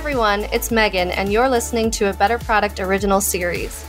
everyone, 0.00 0.44
it's 0.44 0.70
Megan, 0.70 1.10
and 1.10 1.30
you're 1.30 1.50
listening 1.50 1.90
to 1.90 2.08
a 2.08 2.14
Better 2.14 2.38
Product 2.38 2.80
original 2.80 3.20
series. 3.20 3.84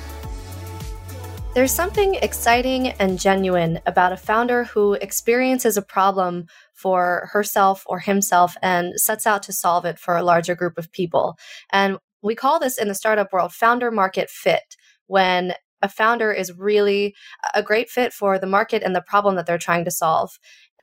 There's 1.56 1.72
something 1.72 2.16
exciting 2.16 2.90
and 2.90 3.18
genuine 3.18 3.80
about 3.86 4.12
a 4.12 4.18
founder 4.18 4.66
who 4.66 4.96
experiences 4.96 5.78
a 5.78 5.82
problem 5.82 6.48
for 6.74 7.30
herself 7.32 7.86
or 7.86 8.00
himself 8.00 8.58
and 8.62 9.00
sets 9.00 9.26
out 9.26 9.42
to 9.44 9.54
solve 9.54 9.86
it 9.86 9.98
for 9.98 10.18
a 10.18 10.22
larger 10.22 10.54
group 10.54 10.78
of 10.78 10.92
people. 10.92 11.38
And 11.72 11.98
we 12.22 12.36
call 12.36 12.60
this 12.60 12.78
in 12.78 12.90
the 12.90 12.94
startup 12.94 13.32
world 13.32 13.54
founder 13.54 13.90
market 13.90 14.30
fit 14.30 14.76
when 15.08 15.54
a 15.82 15.88
founder 15.88 16.34
is 16.34 16.52
really 16.58 17.16
a 17.56 17.64
great 17.64 17.90
fit 17.90 18.12
for 18.12 18.38
the 18.38 18.48
market 18.48 18.84
and 18.84 18.94
the 18.94 19.02
problem 19.02 19.36
that 19.36 19.46
they're 19.46 19.58
trying 19.58 19.86
to 19.86 19.92
solve. 19.92 20.32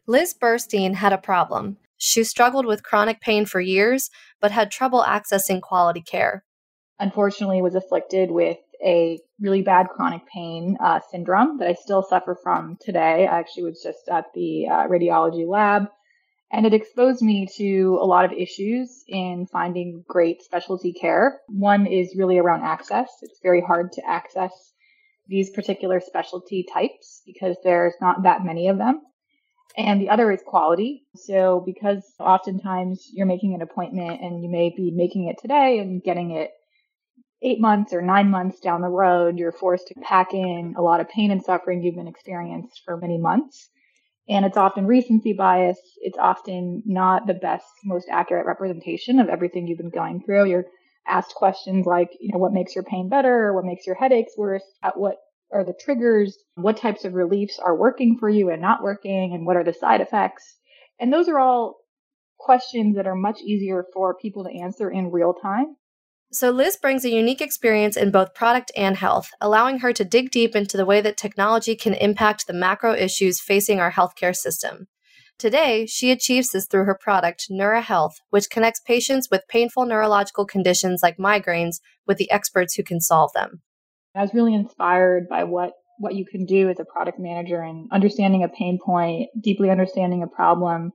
Liz 0.07 0.35
Burstein 0.43 0.95
had 0.95 1.13
a 1.13 1.19
problem. 1.19 1.77
She 1.99 2.25
struggled 2.25 2.65
with 2.65 2.85
chronic 2.85 3.21
pain 3.21 3.45
for 3.45 3.61
years, 3.61 4.09
but 4.41 4.53
had 4.53 4.71
trouble 4.71 5.05
accessing 5.07 5.61
quality 5.61 6.01
care. 6.01 6.45
Unfortunately, 7.01 7.61
was 7.61 7.75
afflicted 7.75 8.31
with 8.31 8.59
a 8.85 9.19
really 9.41 9.63
bad 9.63 9.89
chronic 9.89 10.23
pain 10.33 10.77
uh, 10.81 11.01
syndrome 11.11 11.59
that 11.59 11.69
I 11.69 11.75
still 11.75 12.03
suffer 12.03 12.37
from 12.43 12.77
today. 12.81 13.27
I 13.27 13.39
actually 13.39 13.65
was 13.65 13.83
just 13.83 14.09
at 14.09 14.27
the 14.35 14.69
uh, 14.69 14.87
radiology 14.87 15.47
lab, 15.47 15.89
and 16.53 16.65
it 16.65 16.75
exposed 16.75 17.21
me 17.21 17.47
to 17.57 17.99
a 18.01 18.07
lot 18.07 18.25
of 18.25 18.33
issues 18.33 19.05
in 19.09 19.47
finding 19.47 20.05
great 20.09 20.43
specialty 20.43 20.93
care. 20.93 21.41
One 21.49 21.87
is 21.87 22.17
really 22.17 22.39
around 22.39 22.63
access. 22.63 23.09
It's 23.23 23.41
very 23.43 23.61
hard 23.61 23.93
to 23.93 24.03
access 24.09 24.53
these 25.27 25.51
particular 25.51 26.01
specialty 26.01 26.65
types 26.73 27.23
because 27.27 27.57
there's 27.63 27.95
not 28.01 28.23
that 28.23 28.45
many 28.45 28.69
of 28.69 28.79
them. 28.79 29.03
And 29.77 30.01
the 30.01 30.11
other 30.11 30.33
is 30.33 30.43
quality. 30.45 31.05
So, 31.15 31.63
because 31.65 32.03
oftentimes 32.19 33.09
you're 33.13 33.27
making 33.27 33.55
an 33.55 33.63
appointment 33.63 34.21
and 34.21 34.43
you 34.43 34.51
may 34.51 34.73
be 34.75 34.91
making 34.91 35.29
it 35.29 35.39
today 35.41 35.79
and 35.79 36.03
getting 36.03 36.33
it 36.33 36.51
eight 37.43 37.61
months 37.61 37.93
or 37.93 38.03
nine 38.03 38.31
months 38.31 38.59
down 38.61 38.81
the 38.81 38.89
road, 38.89 39.39
you're 39.39 39.53
forced 39.53 39.89
to 39.89 39.95
pack 40.03 40.35
in 40.35 40.75
a 40.77 40.83
lot 40.83 41.01
of 41.01 41.09
pain 41.09 41.31
and 41.31 41.43
suffering 41.43 41.83
you've 41.83 41.95
been 41.95 42.09
experienced 42.09 42.83
for 42.85 42.97
many 42.97 43.19
months. 43.19 43.69
And 44.29 44.45
it's 44.45 44.57
often 44.57 44.87
recency 44.87 45.33
bias. 45.33 45.79
It's 45.99 46.19
often 46.19 46.83
not 46.85 47.27
the 47.27 47.35
best, 47.35 47.67
most 47.85 48.09
accurate 48.11 48.47
representation 48.47 49.21
of 49.21 49.29
everything 49.29 49.67
you've 49.67 49.79
been 49.79 49.91
going 49.91 50.23
through. 50.25 50.51
You're 50.51 50.67
asked 51.07 51.35
questions 51.35 51.87
like, 51.87 52.11
you 52.21 52.31
know, 52.33 52.39
what 52.39 52.53
makes 52.53 52.75
your 52.75 52.85
pain 52.85 53.09
better? 53.09 53.55
What 53.55 53.65
makes 53.65 53.87
your 53.87 53.97
headaches 53.97 54.33
worse? 54.37 54.65
At 54.83 54.99
what 54.99 55.17
are 55.53 55.65
the 55.65 55.75
triggers? 55.81 56.37
What 56.55 56.77
types 56.77 57.05
of 57.05 57.15
reliefs 57.15 57.59
are 57.59 57.77
working 57.77 58.17
for 58.19 58.29
you 58.29 58.51
and 58.51 58.61
not 58.61 58.83
working? 58.83 59.33
And 59.35 59.47
what 59.47 59.57
are 59.57 59.65
the 59.65 59.73
side 59.73 60.01
effects? 60.01 60.57
And 61.01 61.13
those 61.13 61.29
are 61.29 61.39
all 61.39 61.77
questions 62.39 62.97
that 62.97 63.07
are 63.07 63.15
much 63.15 63.41
easier 63.41 63.85
for 63.93 64.15
people 64.15 64.45
to 64.45 64.51
answer 64.51 64.91
in 64.91 65.11
real 65.11 65.35
time 65.35 65.77
so, 66.31 66.51
Liz 66.51 66.77
brings 66.77 67.07
a 67.07 67.11
unique 67.11 67.41
experience 67.41 67.97
in 67.97 68.11
both 68.11 68.35
product 68.35 68.71
and 68.77 68.99
health, 68.99 69.31
allowing 69.41 69.79
her 69.79 69.95
to 69.95 70.05
dig 70.05 70.31
deep 70.31 70.55
into 70.55 70.77
the 70.77 70.85
way 70.85 71.01
that 71.01 71.17
technology 71.17 71.75
can 71.75 71.95
impact 71.95 72.47
the 72.47 72.53
macro 72.53 72.93
issues 72.93 73.41
facing 73.41 73.81
our 73.81 73.93
healthcare 73.93 74.37
system. 74.37 74.89
Today, 75.39 75.87
she 75.87 76.11
achieves 76.11 76.51
this 76.51 76.67
through 76.67 76.85
her 76.85 76.99
product, 77.01 77.47
Neura 77.51 77.83
Health, 77.83 78.21
which 78.29 78.51
connects 78.51 78.81
patients 78.81 79.29
with 79.31 79.49
painful 79.49 79.87
neurological 79.87 80.45
conditions 80.45 81.01
like 81.03 81.17
migraines 81.17 81.81
with 82.07 82.19
the 82.19 82.31
experts 82.31 82.75
who 82.75 82.83
can 82.83 83.01
solve 83.01 83.33
them. 83.33 83.63
I 84.15 84.23
was 84.23 84.35
really 84.35 84.55
inspired 84.55 85.29
by 85.29 85.45
what, 85.45 85.73
what 85.99 86.15
you 86.15 86.25
can 86.25 86.45
do 86.45 86.69
as 86.69 86.81
a 86.81 86.85
product 86.85 87.19
manager 87.19 87.61
and 87.61 87.89
understanding 87.93 88.43
a 88.43 88.49
pain 88.49 88.79
point, 88.85 89.29
deeply 89.41 89.71
understanding 89.71 90.23
a 90.23 90.27
problem, 90.27 90.93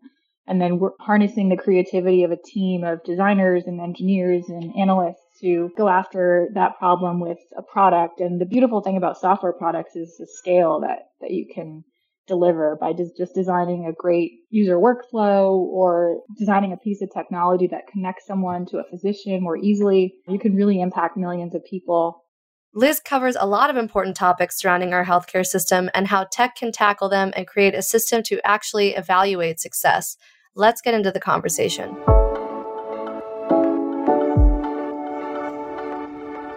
and 0.47 0.61
then 0.61 0.79
harnessing 0.99 1.49
the 1.49 1.57
creativity 1.57 2.23
of 2.23 2.31
a 2.31 2.37
team 2.37 2.83
of 2.83 3.03
designers 3.03 3.63
and 3.65 3.79
engineers 3.79 4.45
and 4.49 4.73
analysts 4.77 5.21
to 5.41 5.69
go 5.77 5.87
after 5.87 6.49
that 6.53 6.77
problem 6.77 7.19
with 7.19 7.37
a 7.57 7.61
product. 7.61 8.19
And 8.19 8.41
the 8.41 8.45
beautiful 8.45 8.81
thing 8.81 8.97
about 8.97 9.17
software 9.17 9.53
products 9.53 9.95
is 9.95 10.15
the 10.17 10.27
scale 10.27 10.81
that, 10.81 11.07
that 11.21 11.31
you 11.31 11.47
can 11.53 11.83
deliver 12.27 12.77
by 12.79 12.93
just, 12.93 13.17
just 13.17 13.33
designing 13.33 13.85
a 13.85 13.93
great 13.93 14.31
user 14.49 14.77
workflow 14.77 15.51
or 15.51 16.21
designing 16.37 16.71
a 16.71 16.77
piece 16.77 17.01
of 17.01 17.11
technology 17.13 17.67
that 17.67 17.87
connects 17.87 18.25
someone 18.25 18.65
to 18.65 18.77
a 18.77 18.89
physician 18.89 19.43
more 19.43 19.57
easily. 19.57 20.13
You 20.27 20.39
can 20.39 20.55
really 20.55 20.79
impact 20.79 21.17
millions 21.17 21.55
of 21.55 21.65
people. 21.65 22.22
Liz 22.75 22.99
covers 22.99 23.37
a 23.39 23.45
lot 23.45 23.69
of 23.69 23.77
important 23.77 24.15
topics 24.15 24.57
surrounding 24.57 24.95
our 24.95 25.05
healthcare 25.05 25.45
system 25.45 25.91
and 25.93 26.07
how 26.07 26.23
tech 26.23 26.55
can 26.55 26.71
tackle 26.71 27.07
them 27.07 27.31
and 27.35 27.45
create 27.45 27.75
a 27.75 27.83
system 27.83 28.23
to 28.23 28.41
actually 28.43 28.95
evaluate 28.95 29.59
success. 29.59 30.17
Let's 30.55 30.81
get 30.81 30.95
into 30.95 31.11
the 31.11 31.19
conversation. 31.19 31.93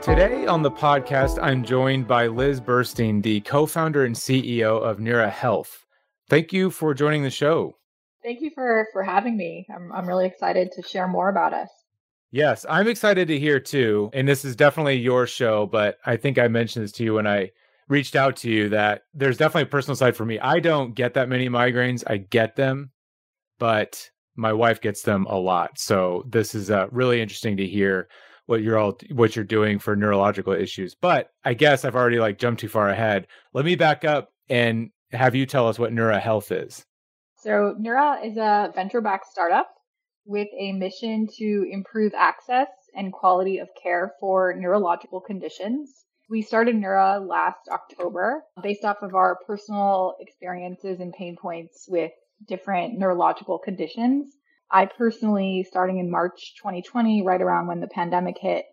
Today 0.00 0.46
on 0.46 0.62
the 0.62 0.70
podcast, 0.70 1.38
I'm 1.42 1.62
joined 1.62 2.08
by 2.08 2.28
Liz 2.28 2.62
Burstein, 2.62 3.22
the 3.22 3.42
co 3.42 3.66
founder 3.66 4.06
and 4.06 4.14
CEO 4.14 4.80
of 4.80 4.96
Neura 4.96 5.30
Health. 5.30 5.84
Thank 6.30 6.50
you 6.50 6.70
for 6.70 6.94
joining 6.94 7.24
the 7.24 7.30
show. 7.30 7.76
Thank 8.22 8.40
you 8.40 8.50
for, 8.54 8.86
for 8.94 9.02
having 9.02 9.36
me. 9.36 9.66
I'm, 9.74 9.92
I'm 9.92 10.08
really 10.08 10.24
excited 10.24 10.72
to 10.76 10.82
share 10.82 11.08
more 11.08 11.28
about 11.28 11.52
us. 11.52 11.68
Yes, 12.36 12.66
I'm 12.68 12.86
excited 12.86 13.28
to 13.28 13.38
hear 13.38 13.58
too. 13.58 14.10
And 14.12 14.28
this 14.28 14.44
is 14.44 14.54
definitely 14.54 14.96
your 14.96 15.26
show, 15.26 15.64
but 15.64 15.96
I 16.04 16.18
think 16.18 16.38
I 16.38 16.48
mentioned 16.48 16.84
this 16.84 16.92
to 16.92 17.02
you 17.02 17.14
when 17.14 17.26
I 17.26 17.50
reached 17.88 18.14
out 18.14 18.36
to 18.36 18.50
you 18.50 18.68
that 18.68 19.04
there's 19.14 19.38
definitely 19.38 19.62
a 19.62 19.66
personal 19.70 19.96
side 19.96 20.14
for 20.14 20.26
me. 20.26 20.38
I 20.38 20.60
don't 20.60 20.94
get 20.94 21.14
that 21.14 21.30
many 21.30 21.48
migraines. 21.48 22.04
I 22.06 22.18
get 22.18 22.54
them, 22.54 22.90
but 23.58 24.10
my 24.36 24.52
wife 24.52 24.82
gets 24.82 25.00
them 25.00 25.24
a 25.30 25.38
lot. 25.38 25.78
So 25.78 26.24
this 26.28 26.54
is 26.54 26.70
uh, 26.70 26.88
really 26.90 27.22
interesting 27.22 27.56
to 27.56 27.66
hear 27.66 28.06
what 28.44 28.60
you're 28.60 28.76
all 28.76 28.98
what 29.12 29.34
you're 29.34 29.42
doing 29.42 29.78
for 29.78 29.96
neurological 29.96 30.52
issues. 30.52 30.94
But 30.94 31.30
I 31.42 31.54
guess 31.54 31.86
I've 31.86 31.96
already 31.96 32.18
like 32.18 32.38
jumped 32.38 32.60
too 32.60 32.68
far 32.68 32.90
ahead. 32.90 33.28
Let 33.54 33.64
me 33.64 33.76
back 33.76 34.04
up 34.04 34.28
and 34.50 34.90
have 35.10 35.34
you 35.34 35.46
tell 35.46 35.68
us 35.68 35.78
what 35.78 35.90
Neura 35.90 36.20
Health 36.20 36.52
is. 36.52 36.84
So 37.38 37.74
Neura 37.80 38.22
is 38.26 38.36
a 38.36 38.72
venture-backed 38.74 39.26
startup 39.26 39.70
with 40.26 40.48
a 40.58 40.72
mission 40.72 41.28
to 41.38 41.66
improve 41.70 42.12
access 42.16 42.68
and 42.94 43.12
quality 43.12 43.58
of 43.58 43.68
care 43.80 44.12
for 44.20 44.54
neurological 44.56 45.20
conditions. 45.20 46.04
We 46.28 46.42
started 46.42 46.74
Neura 46.74 47.26
last 47.26 47.68
October 47.70 48.42
based 48.62 48.84
off 48.84 49.02
of 49.02 49.14
our 49.14 49.38
personal 49.46 50.16
experiences 50.20 50.98
and 51.00 51.12
pain 51.12 51.36
points 51.40 51.86
with 51.88 52.10
different 52.48 52.98
neurological 52.98 53.58
conditions. 53.58 54.34
I 54.70 54.86
personally, 54.86 55.64
starting 55.68 55.98
in 55.98 56.10
March 56.10 56.54
2020, 56.60 57.22
right 57.22 57.40
around 57.40 57.68
when 57.68 57.80
the 57.80 57.86
pandemic 57.86 58.36
hit, 58.38 58.64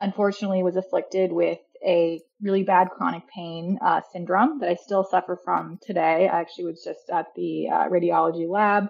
unfortunately 0.00 0.62
was 0.62 0.76
afflicted 0.76 1.32
with 1.32 1.58
a 1.84 2.20
really 2.40 2.62
bad 2.62 2.90
chronic 2.90 3.22
pain 3.34 3.78
uh, 3.80 4.02
syndrome 4.12 4.58
that 4.60 4.68
I 4.68 4.74
still 4.74 5.04
suffer 5.04 5.40
from 5.42 5.78
today. 5.82 6.28
I 6.28 6.40
actually 6.40 6.66
was 6.66 6.82
just 6.84 7.08
at 7.10 7.26
the 7.34 7.68
uh, 7.70 7.88
radiology 7.88 8.48
lab, 8.48 8.88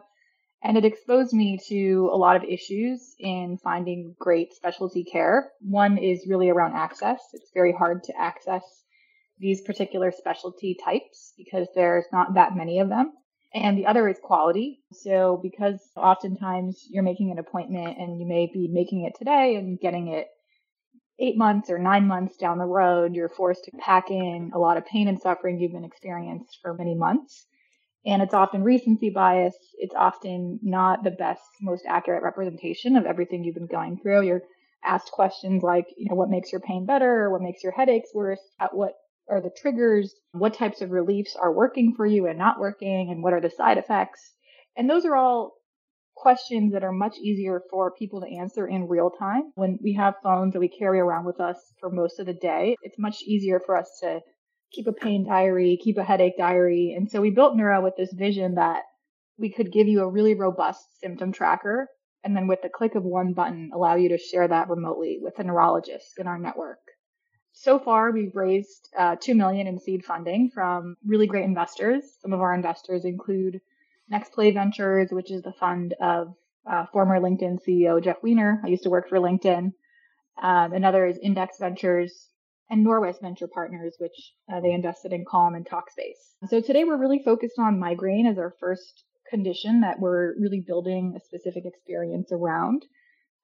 and 0.62 0.76
it 0.76 0.84
exposed 0.84 1.32
me 1.32 1.58
to 1.68 2.08
a 2.12 2.16
lot 2.16 2.36
of 2.36 2.44
issues 2.44 3.14
in 3.18 3.58
finding 3.62 4.14
great 4.18 4.52
specialty 4.54 5.04
care. 5.04 5.50
One 5.60 5.98
is 5.98 6.26
really 6.28 6.50
around 6.50 6.74
access. 6.74 7.20
It's 7.32 7.50
very 7.52 7.72
hard 7.72 8.04
to 8.04 8.12
access 8.16 8.62
these 9.38 9.60
particular 9.62 10.12
specialty 10.12 10.76
types 10.84 11.34
because 11.36 11.66
there's 11.74 12.04
not 12.12 12.34
that 12.34 12.56
many 12.56 12.78
of 12.78 12.88
them. 12.88 13.12
And 13.54 13.76
the 13.76 13.86
other 13.86 14.08
is 14.08 14.18
quality. 14.22 14.80
So 14.92 15.40
because 15.42 15.80
oftentimes 15.96 16.86
you're 16.88 17.02
making 17.02 17.32
an 17.32 17.38
appointment 17.38 17.98
and 17.98 18.18
you 18.18 18.26
may 18.26 18.46
be 18.46 18.68
making 18.68 19.04
it 19.04 19.14
today 19.18 19.56
and 19.56 19.78
getting 19.80 20.08
it 20.08 20.28
eight 21.18 21.36
months 21.36 21.70
or 21.70 21.78
nine 21.78 22.06
months 22.06 22.36
down 22.36 22.58
the 22.58 22.64
road, 22.64 23.14
you're 23.14 23.28
forced 23.28 23.64
to 23.64 23.72
pack 23.78 24.10
in 24.10 24.52
a 24.54 24.58
lot 24.58 24.76
of 24.76 24.86
pain 24.86 25.08
and 25.08 25.20
suffering 25.20 25.58
you've 25.58 25.72
been 25.72 25.84
experienced 25.84 26.58
for 26.62 26.72
many 26.72 26.94
months. 26.94 27.46
And 28.04 28.22
it's 28.22 28.34
often 28.34 28.64
recency 28.64 29.10
bias. 29.10 29.54
It's 29.74 29.94
often 29.94 30.58
not 30.62 31.04
the 31.04 31.10
best, 31.10 31.42
most 31.60 31.84
accurate 31.86 32.22
representation 32.22 32.96
of 32.96 33.06
everything 33.06 33.44
you've 33.44 33.54
been 33.54 33.66
going 33.66 33.98
through. 34.02 34.22
You're 34.22 34.42
asked 34.84 35.12
questions 35.12 35.62
like, 35.62 35.86
you 35.96 36.08
know, 36.08 36.16
what 36.16 36.30
makes 36.30 36.50
your 36.50 36.60
pain 36.60 36.84
better? 36.84 37.30
What 37.30 37.42
makes 37.42 37.62
your 37.62 37.72
headaches 37.72 38.10
worse? 38.12 38.40
At 38.60 38.74
what 38.74 38.94
are 39.30 39.40
the 39.40 39.50
triggers? 39.56 40.12
What 40.32 40.54
types 40.54 40.80
of 40.80 40.90
reliefs 40.90 41.36
are 41.40 41.52
working 41.52 41.94
for 41.94 42.04
you 42.04 42.26
and 42.26 42.38
not 42.38 42.58
working? 42.58 43.10
And 43.10 43.22
what 43.22 43.32
are 43.32 43.40
the 43.40 43.50
side 43.50 43.78
effects? 43.78 44.34
And 44.76 44.90
those 44.90 45.04
are 45.04 45.14
all 45.14 45.52
questions 46.16 46.72
that 46.72 46.84
are 46.84 46.92
much 46.92 47.16
easier 47.18 47.62
for 47.70 47.92
people 47.92 48.20
to 48.20 48.36
answer 48.36 48.66
in 48.66 48.88
real 48.88 49.10
time. 49.10 49.52
When 49.54 49.78
we 49.82 49.94
have 49.94 50.14
phones 50.22 50.52
that 50.52 50.60
we 50.60 50.68
carry 50.68 51.00
around 51.00 51.24
with 51.24 51.40
us 51.40 51.56
for 51.80 51.90
most 51.90 52.18
of 52.18 52.26
the 52.26 52.34
day, 52.34 52.76
it's 52.82 52.98
much 52.98 53.22
easier 53.22 53.60
for 53.60 53.76
us 53.76 53.88
to 54.02 54.20
keep 54.72 54.86
a 54.86 54.92
pain 54.92 55.26
diary, 55.26 55.78
keep 55.82 55.98
a 55.98 56.04
headache 56.04 56.38
diary. 56.38 56.94
And 56.96 57.10
so 57.10 57.20
we 57.20 57.30
built 57.30 57.56
Neura 57.56 57.82
with 57.82 57.96
this 57.96 58.12
vision 58.12 58.54
that 58.56 58.82
we 59.38 59.50
could 59.50 59.72
give 59.72 59.88
you 59.88 60.02
a 60.02 60.10
really 60.10 60.34
robust 60.34 61.00
symptom 61.00 61.32
tracker 61.32 61.88
and 62.24 62.36
then 62.36 62.46
with 62.46 62.62
the 62.62 62.68
click 62.68 62.94
of 62.94 63.02
one 63.02 63.32
button 63.32 63.70
allow 63.74 63.96
you 63.96 64.08
to 64.10 64.18
share 64.18 64.46
that 64.46 64.68
remotely 64.68 65.18
with 65.20 65.38
a 65.38 65.44
neurologist 65.44 66.18
in 66.18 66.26
our 66.26 66.38
network 66.38 66.78
so 67.52 67.78
far 67.78 68.12
we've 68.12 68.36
raised 68.36 68.88
uh, 68.96 69.16
2 69.20 69.34
million 69.34 69.66
in 69.66 69.80
seed 69.80 70.04
funding 70.04 70.50
from 70.54 70.96
really 71.04 71.26
great 71.26 71.44
investors 71.44 72.04
some 72.20 72.32
of 72.32 72.40
our 72.40 72.54
investors 72.54 73.04
include 73.04 73.60
next 74.08 74.32
play 74.32 74.52
ventures 74.52 75.08
which 75.10 75.32
is 75.32 75.42
the 75.42 75.52
fund 75.52 75.94
of 76.00 76.34
uh, 76.70 76.86
former 76.92 77.18
LinkedIn 77.18 77.58
CEO 77.66 78.02
Jeff 78.02 78.22
Weiner. 78.22 78.60
I 78.64 78.68
used 78.68 78.84
to 78.84 78.90
work 78.90 79.08
for 79.08 79.18
LinkedIn. 79.18 79.72
Um, 80.40 80.72
another 80.72 81.06
is 81.06 81.18
Index 81.18 81.58
Ventures 81.58 82.28
and 82.72 82.86
Norwest 82.86 83.20
Venture 83.20 83.48
Partners, 83.48 83.96
which 83.98 84.32
uh, 84.50 84.58
they 84.60 84.72
invested 84.72 85.12
in 85.12 85.26
Calm 85.26 85.54
and 85.54 85.68
Talkspace. 85.68 86.48
So 86.48 86.62
today 86.62 86.84
we're 86.84 86.96
really 86.96 87.22
focused 87.22 87.58
on 87.58 87.78
migraine 87.78 88.26
as 88.26 88.38
our 88.38 88.54
first 88.58 89.04
condition 89.28 89.82
that 89.82 90.00
we're 90.00 90.34
really 90.40 90.64
building 90.66 91.12
a 91.14 91.20
specific 91.20 91.64
experience 91.66 92.32
around. 92.32 92.86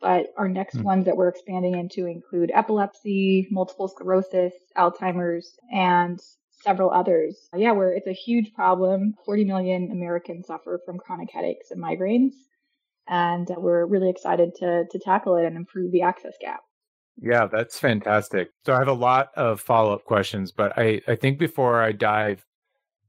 But 0.01 0.29
our 0.39 0.49
next 0.49 0.77
mm. 0.77 0.83
ones 0.83 1.05
that 1.05 1.17
we're 1.17 1.29
expanding 1.29 1.79
into 1.79 2.07
include 2.07 2.51
epilepsy, 2.55 3.47
multiple 3.51 3.89
sclerosis, 3.89 4.55
Alzheimer's, 4.79 5.51
and 5.71 6.19
several 6.63 6.91
others. 6.91 7.37
Yeah, 7.55 7.73
where 7.73 7.93
it's 7.93 8.07
a 8.07 8.13
huge 8.13 8.55
problem. 8.55 9.15
40 9.27 9.45
million 9.45 9.91
Americans 9.93 10.47
suffer 10.47 10.81
from 10.87 10.97
chronic 10.97 11.31
headaches 11.31 11.71
and 11.71 11.83
migraines. 11.83 12.33
And 13.07 13.47
we're 13.59 13.85
really 13.85 14.09
excited 14.09 14.55
to, 14.61 14.85
to 14.91 14.99
tackle 14.99 15.37
it 15.37 15.45
and 15.45 15.57
improve 15.57 15.93
the 15.93 16.03
access 16.03 16.35
gap. 16.41 16.61
Yeah, 17.20 17.47
that's 17.47 17.79
fantastic. 17.79 18.50
So 18.65 18.75
I 18.75 18.79
have 18.79 18.88
a 18.88 18.93
lot 18.93 19.31
of 19.37 19.61
follow 19.61 19.93
up 19.93 20.05
questions, 20.05 20.53
but 20.53 20.73
I, 20.79 21.00
I 21.09 21.17
think 21.17 21.38
before 21.38 21.82
I 21.82 21.93
dive 21.93 22.44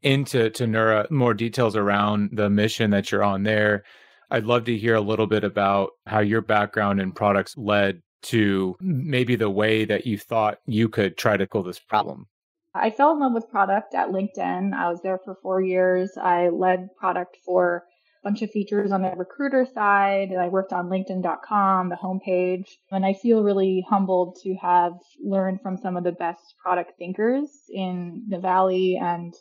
into 0.01 0.49
to 0.49 0.65
Neura, 0.65 1.09
more 1.11 1.33
details 1.33 1.75
around 1.75 2.31
the 2.33 2.49
mission 2.49 2.91
that 2.91 3.11
you're 3.11 3.23
on 3.23 3.43
there, 3.43 3.83
I'd 4.31 4.45
love 4.45 4.65
to 4.65 4.77
hear 4.77 4.95
a 4.95 5.01
little 5.01 5.27
bit 5.27 5.43
about 5.43 5.91
how 6.05 6.19
your 6.19 6.41
background 6.41 6.99
in 7.01 7.11
products 7.11 7.55
led 7.57 8.01
to 8.21 8.75
maybe 8.79 9.35
the 9.35 9.49
way 9.49 9.85
that 9.85 10.05
you 10.05 10.17
thought 10.17 10.59
you 10.65 10.89
could 10.89 11.17
try 11.17 11.37
to 11.37 11.45
tackle 11.45 11.63
this 11.63 11.79
problem. 11.79 12.27
I 12.75 12.91
fell 12.91 13.11
in 13.13 13.19
love 13.19 13.33
with 13.33 13.49
product 13.49 13.95
at 13.95 14.09
LinkedIn. 14.09 14.73
I 14.73 14.89
was 14.89 15.01
there 15.01 15.19
for 15.23 15.35
four 15.41 15.61
years. 15.61 16.11
I 16.21 16.49
led 16.49 16.89
product 16.95 17.37
for 17.45 17.83
bunch 18.23 18.41
of 18.41 18.51
features 18.51 18.91
on 18.91 19.01
the 19.01 19.11
recruiter 19.15 19.65
side. 19.73 20.29
I 20.37 20.49
worked 20.49 20.73
on 20.73 20.89
LinkedIn.com, 20.89 21.89
the 21.89 21.95
homepage, 21.95 22.67
and 22.91 23.05
I 23.05 23.13
feel 23.13 23.43
really 23.43 23.85
humbled 23.89 24.37
to 24.43 24.55
have 24.55 24.93
learned 25.23 25.61
from 25.61 25.77
some 25.77 25.97
of 25.97 26.03
the 26.03 26.11
best 26.11 26.55
product 26.61 26.93
thinkers 26.97 27.49
in 27.69 28.25
the 28.27 28.39
Valley 28.39 28.97
and 29.01 29.33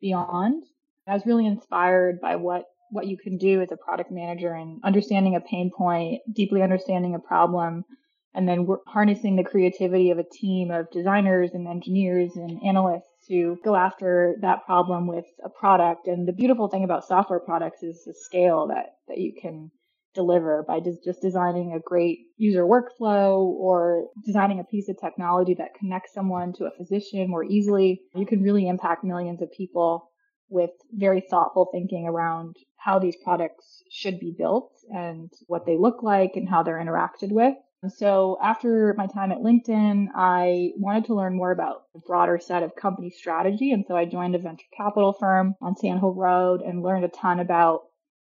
beyond. 0.00 0.64
I 1.06 1.14
was 1.14 1.26
really 1.26 1.46
inspired 1.46 2.20
by 2.20 2.36
what 2.36 2.64
what 2.90 3.06
you 3.06 3.16
can 3.16 3.36
do 3.36 3.60
as 3.60 3.72
a 3.72 3.76
product 3.76 4.12
manager 4.12 4.52
and 4.52 4.80
understanding 4.84 5.34
a 5.34 5.40
pain 5.40 5.70
point, 5.76 6.20
deeply 6.32 6.62
understanding 6.62 7.14
a 7.14 7.18
problem, 7.18 7.84
and 8.32 8.48
then 8.48 8.66
harnessing 8.86 9.34
the 9.34 9.44
creativity 9.44 10.10
of 10.10 10.18
a 10.18 10.24
team 10.24 10.70
of 10.70 10.90
designers 10.92 11.50
and 11.52 11.66
engineers 11.66 12.36
and 12.36 12.60
analysts 12.64 13.08
to 13.28 13.58
go 13.64 13.74
after 13.74 14.36
that 14.40 14.64
problem 14.66 15.06
with 15.06 15.26
a 15.44 15.48
product. 15.48 16.06
And 16.06 16.26
the 16.26 16.32
beautiful 16.32 16.68
thing 16.68 16.84
about 16.84 17.06
software 17.06 17.40
products 17.40 17.82
is 17.82 18.04
the 18.04 18.14
scale 18.14 18.68
that, 18.68 18.96
that 19.08 19.18
you 19.18 19.32
can 19.40 19.70
deliver 20.14 20.64
by 20.66 20.80
just, 20.80 21.04
just 21.04 21.20
designing 21.20 21.74
a 21.74 21.80
great 21.80 22.20
user 22.38 22.64
workflow 22.64 23.38
or 23.38 24.06
designing 24.24 24.58
a 24.58 24.64
piece 24.64 24.88
of 24.88 24.98
technology 24.98 25.54
that 25.54 25.74
connects 25.78 26.12
someone 26.14 26.52
to 26.54 26.64
a 26.64 26.70
physician 26.76 27.28
more 27.28 27.44
easily. 27.44 28.00
You 28.14 28.26
can 28.26 28.42
really 28.42 28.66
impact 28.66 29.04
millions 29.04 29.42
of 29.42 29.52
people 29.52 30.10
with 30.48 30.70
very 30.92 31.22
thoughtful 31.28 31.68
thinking 31.72 32.06
around 32.06 32.56
how 32.76 32.98
these 32.98 33.16
products 33.22 33.82
should 33.90 34.18
be 34.18 34.34
built 34.36 34.70
and 34.90 35.30
what 35.46 35.66
they 35.66 35.76
look 35.76 36.02
like 36.02 36.32
and 36.34 36.48
how 36.48 36.62
they're 36.62 36.82
interacted 36.82 37.30
with. 37.30 37.54
So 37.88 38.38
after 38.42 38.94
my 38.96 39.06
time 39.06 39.32
at 39.32 39.38
LinkedIn, 39.38 40.08
I 40.14 40.72
wanted 40.76 41.04
to 41.06 41.14
learn 41.14 41.36
more 41.36 41.52
about 41.52 41.84
the 41.94 42.00
broader 42.00 42.38
set 42.38 42.62
of 42.62 42.74
company 42.74 43.10
strategy. 43.10 43.72
And 43.72 43.84
so 43.86 43.96
I 43.96 44.06
joined 44.06 44.34
a 44.34 44.38
venture 44.38 44.66
capital 44.76 45.12
firm 45.12 45.54
on 45.60 45.76
Sand 45.76 46.00
Hill 46.00 46.14
Road 46.14 46.62
and 46.62 46.82
learned 46.82 47.04
a 47.04 47.08
ton 47.08 47.38
about 47.38 47.82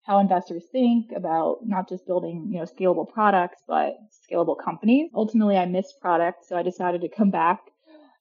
how 0.04 0.18
investors 0.18 0.64
think 0.70 1.10
about 1.16 1.58
not 1.64 1.88
just 1.88 2.06
building, 2.06 2.50
you 2.52 2.58
know, 2.58 2.64
scalable 2.64 3.10
products, 3.12 3.62
but 3.66 3.96
scalable 4.30 4.56
companies. 4.62 5.10
Ultimately, 5.14 5.56
I 5.56 5.66
missed 5.66 6.00
product. 6.00 6.44
So 6.44 6.56
I 6.56 6.62
decided 6.62 7.00
to 7.00 7.08
come 7.08 7.30
back 7.30 7.60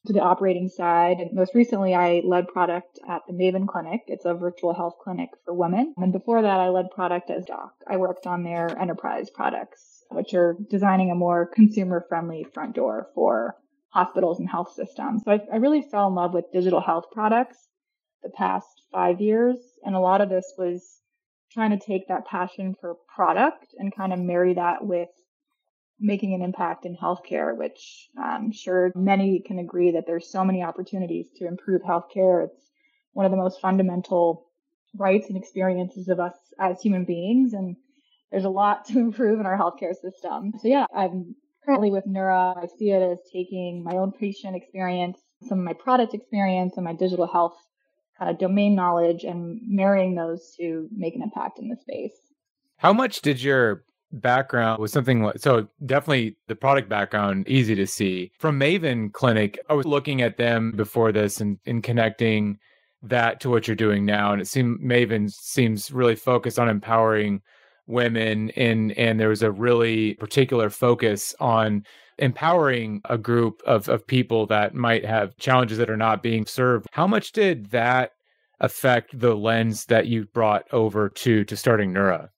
to 0.07 0.13
the 0.13 0.22
operating 0.22 0.69
side. 0.69 1.18
And 1.19 1.33
most 1.33 1.54
recently, 1.54 1.94
I 1.94 2.22
led 2.24 2.48
product 2.48 3.00
at 3.07 3.22
the 3.27 3.33
Maven 3.33 3.68
Clinic. 3.68 4.01
It's 4.07 4.25
a 4.25 4.33
virtual 4.33 4.74
health 4.74 4.95
clinic 5.04 5.30
for 5.44 5.54
women. 5.54 5.94
And 5.98 6.13
before 6.13 6.42
that, 6.42 6.60
I 6.60 6.69
led 6.69 6.92
product 6.92 7.30
at 7.30 7.48
Zocdoc. 7.48 7.72
I 7.88 7.98
worked 7.98 8.27
on 8.27 8.44
their 8.44 8.77
enterprise 8.80 9.30
products 9.30 9.94
which 10.09 10.33
are 10.33 10.55
designing 10.69 11.11
a 11.11 11.15
more 11.15 11.45
consumer 11.45 12.05
friendly 12.07 12.45
front 12.53 12.75
door 12.75 13.07
for 13.15 13.55
hospitals 13.89 14.39
and 14.39 14.49
health 14.49 14.73
systems. 14.73 15.23
So 15.23 15.31
I, 15.31 15.39
I, 15.53 15.55
really 15.57 15.81
fell 15.81 16.07
in 16.07 16.15
love 16.15 16.33
with 16.33 16.51
digital 16.51 16.81
health 16.81 17.05
products 17.13 17.57
the 18.23 18.29
past 18.29 18.67
five 18.91 19.21
years. 19.21 19.57
And 19.83 19.95
a 19.95 19.99
lot 19.99 20.19
of 20.19 20.29
this 20.29 20.53
was 20.57 20.99
trying 21.51 21.71
to 21.71 21.85
take 21.85 22.09
that 22.09 22.25
passion 22.25 22.75
for 22.79 22.97
product 23.15 23.67
and 23.77 23.95
kind 23.95 24.11
of 24.11 24.19
marry 24.19 24.55
that 24.55 24.85
with 24.85 25.07
making 25.99 26.33
an 26.33 26.41
impact 26.41 26.85
in 26.85 26.97
healthcare, 26.97 27.55
which 27.55 28.09
I'm 28.21 28.51
sure 28.51 28.91
many 28.95 29.41
can 29.45 29.59
agree 29.59 29.91
that 29.91 30.05
there's 30.05 30.29
so 30.29 30.43
many 30.43 30.61
opportunities 30.61 31.27
to 31.37 31.47
improve 31.47 31.81
healthcare. 31.81 32.45
It's 32.45 32.69
one 33.13 33.25
of 33.25 33.31
the 33.31 33.37
most 33.37 33.61
fundamental 33.61 34.47
rights 34.97 35.27
and 35.29 35.37
experiences 35.37 36.09
of 36.09 36.19
us 36.19 36.33
as 36.59 36.81
human 36.81 37.05
beings. 37.05 37.53
And 37.53 37.77
there's 38.31 38.45
a 38.45 38.50
lot 38.50 38.86
to 38.86 39.00
improve 39.00 39.39
in 39.39 39.45
our 39.45 39.57
healthcare 39.57 39.94
system. 39.94 40.54
So 40.62 40.68
yeah, 40.68 40.86
I'm 40.95 41.36
currently 41.66 41.92
with 41.92 42.06
Neura. 42.06 42.57
I 42.57 42.68
see 42.77 42.92
it 42.92 43.01
as 43.01 43.19
taking 43.31 43.83
my 43.83 43.98
own 43.98 44.12
patient 44.12 44.56
experience, 44.56 45.19
some 45.48 45.60
of 45.60 45.66
my 45.66 45.74
product 45.74 46.13
experience, 46.13 46.74
and 46.75 46.86
my 46.86 46.94
digital 46.94 47.27
health 47.27 47.56
kind 48.18 48.31
of 48.31 48.38
domain 48.38 48.75
knowledge 48.75 49.24
and 49.24 49.60
marrying 49.68 50.16
those 50.16 50.56
to 50.57 50.88
make 50.92 51.16
an 51.16 51.22
impact 51.22 51.60
in 51.60 51.69
the 51.69 51.75
space. 51.75 52.16
How 52.77 52.94
much 52.94 53.22
did 53.22 53.42
your 53.42 53.83
background 54.12 54.80
was 54.80 54.92
something 54.92 55.24
like 55.24 55.38
so 55.39 55.68
definitely 55.86 56.38
the 56.48 56.56
product 56.56 56.88
background 56.88 57.48
easy 57.50 57.75
to 57.75 57.86
see 57.86 58.31
from 58.39 58.57
maven 58.57 59.12
clinic 59.12 59.60
i 59.69 59.74
was 59.74 59.86
looking 59.86 60.22
at 60.22 60.38
them 60.38 60.72
before 60.72 61.12
this 61.12 61.42
and, 61.42 61.57
and 61.66 61.83
connecting 61.83 62.57
that 63.01 63.42
to 63.42 63.50
what 63.50 63.68
you're 63.68 63.75
doing 63.75 64.06
now 64.06 64.31
and 64.31 64.42
it 64.42 64.48
seemed 64.48 64.80
maven 64.80 65.30
seems 65.30 65.92
really 65.92 66.16
focused 66.16 66.57
on 66.57 66.69
empowering 66.69 67.42
women 67.87 68.51
and 68.51 68.91
and 68.93 69.19
there 69.19 69.29
was 69.29 69.43
a 69.43 69.51
really 69.51 70.15
particular 70.15 70.69
focus 70.69 71.35
on 71.39 71.83
empowering 72.17 73.01
a 73.09 73.17
group 73.17 73.61
of, 73.65 73.89
of 73.89 74.07
people 74.07 74.45
that 74.47 74.73
might 74.73 75.03
have 75.03 75.35
challenges 75.37 75.77
that 75.77 75.89
are 75.89 75.97
not 75.97 76.23
being 76.23 76.45
served 76.45 76.87
how 76.91 77.05
much 77.05 77.31
did 77.31 77.71
that 77.71 78.11
affect 78.59 79.19
the 79.19 79.35
lens 79.35 79.85
that 79.85 80.07
you 80.07 80.25
brought 80.33 80.65
over 80.71 81.09
to 81.09 81.43
to 81.43 81.57
starting 81.57 81.93
neura 81.93 82.29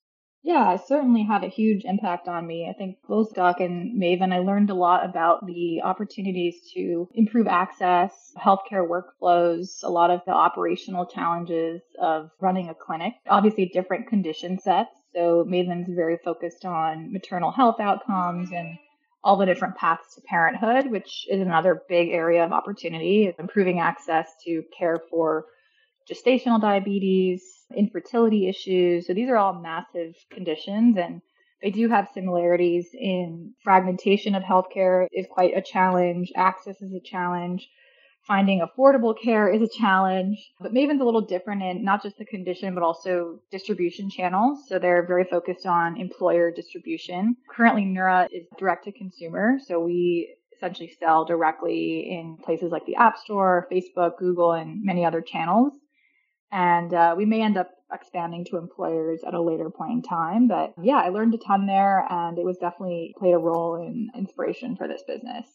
yeah, 0.48 0.76
it 0.76 0.82
certainly 0.88 1.24
had 1.24 1.44
a 1.44 1.50
huge 1.50 1.84
impact 1.84 2.30
on 2.30 2.48
me. 2.48 2.70
I 2.70 2.78
think 2.78 3.00
both 3.06 3.36
Doc 3.36 3.60
and 3.60 4.02
Maven, 4.02 4.32
I 4.34 4.40
learned 4.40 4.70
a 4.70 4.76
lot 4.76 5.04
about 5.04 5.46
the 5.46 5.82
opportunities 5.84 6.56
to 6.74 7.10
improve 7.14 7.48
access, 7.48 8.32
healthcare 8.38 8.88
workflows, 8.88 9.84
a 9.84 9.90
lot 9.90 10.10
of 10.10 10.22
the 10.26 10.32
operational 10.32 11.06
challenges 11.06 11.82
of 12.02 12.30
running 12.40 12.70
a 12.70 12.74
clinic. 12.74 13.16
Obviously, 13.28 13.66
different 13.66 14.08
condition 14.08 14.58
sets 14.58 14.90
so 15.14 15.46
Maven's 15.48 15.88
very 15.90 16.18
focused 16.24 16.66
on 16.66 17.12
maternal 17.12 17.52
health 17.52 17.80
outcomes 17.80 18.52
and 18.52 18.78
all 19.24 19.38
the 19.38 19.46
different 19.46 19.76
paths 19.76 20.16
to 20.16 20.22
parenthood, 20.22 20.90
which 20.92 21.28
is 21.30 21.42
another 21.42 21.82
big 21.90 22.10
area 22.10 22.44
of 22.46 22.52
opportunity, 22.52 23.34
improving 23.40 23.80
access 23.80 24.30
to 24.46 24.64
care 24.78 25.02
for 25.10 25.46
gestational 26.10 26.62
diabetes, 26.62 27.66
infertility 27.76 28.48
issues. 28.48 29.08
So 29.08 29.14
these 29.14 29.30
are 29.30 29.38
all 29.38 29.54
massive 29.54 30.16
conditions 30.32 30.98
and 30.98 31.22
they 31.62 31.72
do 31.72 31.90
have 31.90 32.10
similarities 32.14 32.88
in 32.94 33.54
fragmentation 33.64 34.36
of 34.36 34.44
healthcare 34.44 35.08
is 35.12 35.26
quite 35.30 35.58
a 35.58 35.62
challenge, 35.62 36.32
access 36.36 36.82
is 36.82 36.94
a 36.94 37.00
challenge, 37.00 37.68
finding 38.28 38.62
affordable 38.62 39.16
care 39.20 39.50
is 39.50 39.62
a 39.62 39.80
challenge. 39.80 40.38
But 40.60 40.74
Maven's 40.74 41.02
a 41.02 41.06
little 41.06 41.22
different 41.22 41.64
in 41.64 41.84
not 41.84 42.04
just 42.04 42.18
the 42.18 42.26
condition, 42.26 42.74
but 42.74 42.84
also 42.84 43.40
distribution 43.52 44.10
channels. 44.10 44.68
So 44.68 44.78
they're 44.78 45.08
very 45.08 45.24
focused 45.24 45.66
on 45.66 46.00
employer 46.00 46.52
distribution. 46.52 47.38
Currently, 47.50 47.86
Neura 47.86 48.28
is 48.32 48.46
direct 48.58 48.86
to 48.86 48.92
consumer. 48.92 49.58
So 49.66 49.80
we 49.80 50.36
essentially 50.56 50.92
sell 51.00 51.26
directly 51.26 52.10
in 52.12 52.38
places 52.44 52.72
like 52.72 52.86
the 52.86 52.96
App 52.96 53.18
Store, 53.18 53.68
Facebook, 53.72 54.18
Google, 54.18 54.54
and 54.54 54.84
many 54.84 55.06
other 55.06 55.22
channels. 55.22 55.74
And 56.52 56.94
uh, 56.94 57.16
we 57.18 57.26
may 57.26 57.42
end 57.42 57.58
up 57.58 57.72
expanding 57.92 58.46
to 58.46 58.58
employers 58.58 59.22
at 59.26 59.34
a 59.34 59.42
later 59.42 59.70
point 59.70 59.92
in 59.92 60.02
time. 60.02 60.48
But 60.48 60.74
yeah, 60.82 60.98
I 60.98 61.10
learned 61.10 61.34
a 61.34 61.38
ton 61.38 61.66
there, 61.68 62.06
and 62.10 62.38
it 62.38 62.46
was 62.46 62.58
definitely 62.58 63.14
played 63.18 63.34
a 63.34 63.38
role 63.38 63.76
in 63.76 64.10
inspiration 64.16 64.76
for 64.76 64.88
this 64.88 65.04
business. 65.08 65.48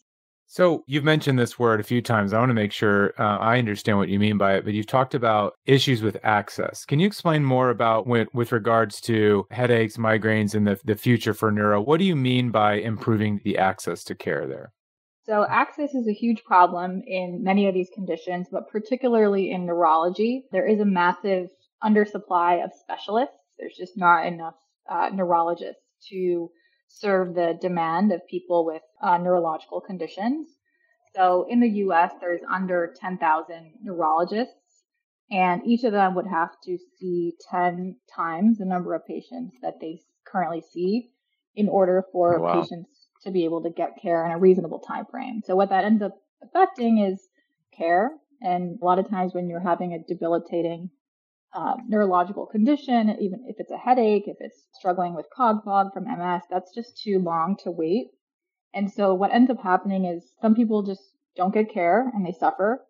So 0.52 0.84
you've 0.86 1.02
mentioned 1.02 1.38
this 1.38 1.58
word 1.58 1.80
a 1.80 1.82
few 1.82 2.02
times. 2.02 2.34
I 2.34 2.38
want 2.38 2.50
to 2.50 2.54
make 2.54 2.72
sure 2.72 3.14
uh, 3.18 3.38
I 3.38 3.58
understand 3.58 3.96
what 3.96 4.10
you 4.10 4.18
mean 4.18 4.36
by 4.36 4.56
it. 4.56 4.66
But 4.66 4.74
you've 4.74 4.86
talked 4.86 5.14
about 5.14 5.54
issues 5.64 6.02
with 6.02 6.18
access. 6.22 6.84
Can 6.84 7.00
you 7.00 7.06
explain 7.06 7.42
more 7.42 7.70
about 7.70 8.06
with, 8.06 8.28
with 8.34 8.52
regards 8.52 9.00
to 9.02 9.46
headaches, 9.50 9.96
migraines, 9.96 10.54
and 10.54 10.66
the 10.66 10.78
the 10.84 10.94
future 10.94 11.32
for 11.32 11.50
Neura? 11.50 11.82
What 11.82 12.00
do 12.00 12.04
you 12.04 12.14
mean 12.14 12.50
by 12.50 12.74
improving 12.74 13.40
the 13.44 13.56
access 13.56 14.04
to 14.04 14.14
care 14.14 14.46
there? 14.46 14.74
So 15.24 15.46
access 15.48 15.94
is 15.94 16.06
a 16.06 16.12
huge 16.12 16.44
problem 16.44 17.00
in 17.06 17.42
many 17.42 17.66
of 17.66 17.72
these 17.72 17.88
conditions, 17.94 18.48
but 18.52 18.68
particularly 18.68 19.50
in 19.50 19.64
neurology, 19.64 20.44
there 20.52 20.66
is 20.66 20.80
a 20.80 20.84
massive 20.84 21.48
undersupply 21.82 22.62
of 22.62 22.72
specialists. 22.78 23.38
There's 23.58 23.78
just 23.78 23.96
not 23.96 24.26
enough 24.26 24.56
uh, 24.86 25.08
neurologists 25.14 25.80
to 26.10 26.50
serve 26.98 27.34
the 27.34 27.58
demand 27.60 28.12
of 28.12 28.26
people 28.26 28.64
with 28.64 28.82
uh, 29.02 29.18
neurological 29.18 29.80
conditions. 29.80 30.48
So 31.14 31.46
in 31.48 31.60
the 31.60 31.68
US, 31.68 32.12
there's 32.20 32.40
under 32.50 32.94
10,000 33.00 33.72
neurologists, 33.82 34.84
and 35.30 35.62
each 35.66 35.84
of 35.84 35.92
them 35.92 36.14
would 36.14 36.26
have 36.26 36.50
to 36.64 36.78
see 36.98 37.34
10 37.50 37.96
times 38.14 38.58
the 38.58 38.64
number 38.64 38.94
of 38.94 39.06
patients 39.06 39.56
that 39.62 39.80
they 39.80 40.00
currently 40.24 40.62
see 40.72 41.10
in 41.54 41.68
order 41.68 42.04
for 42.12 42.38
oh, 42.38 42.42
wow. 42.42 42.60
patients 42.60 43.08
to 43.24 43.30
be 43.30 43.44
able 43.44 43.62
to 43.62 43.70
get 43.70 44.00
care 44.00 44.24
in 44.24 44.32
a 44.32 44.38
reasonable 44.38 44.80
time 44.80 45.04
frame. 45.10 45.42
So 45.44 45.54
what 45.54 45.70
that 45.70 45.84
ends 45.84 46.02
up 46.02 46.16
affecting 46.42 46.98
is 46.98 47.20
care. 47.76 48.10
And 48.40 48.78
a 48.80 48.84
lot 48.84 48.98
of 48.98 49.08
times 49.08 49.34
when 49.34 49.48
you're 49.48 49.60
having 49.60 49.92
a 49.92 50.02
debilitating 50.02 50.90
uh, 51.54 51.74
neurological 51.86 52.46
condition, 52.46 53.16
even 53.20 53.44
if 53.46 53.56
it's 53.58 53.70
a 53.70 53.76
headache, 53.76 54.24
if 54.26 54.36
it's 54.40 54.66
struggling 54.72 55.14
with 55.14 55.26
cog 55.34 55.64
fog 55.64 55.92
from 55.92 56.04
MS, 56.04 56.42
that's 56.50 56.74
just 56.74 57.00
too 57.02 57.18
long 57.18 57.56
to 57.62 57.70
wait. 57.70 58.08
And 58.74 58.90
so 58.90 59.14
what 59.14 59.32
ends 59.32 59.50
up 59.50 59.62
happening 59.62 60.06
is 60.06 60.32
some 60.40 60.54
people 60.54 60.82
just 60.82 61.02
don't 61.36 61.54
get 61.54 61.72
care 61.72 62.10
and 62.14 62.24
they 62.24 62.32
suffer. 62.32 62.84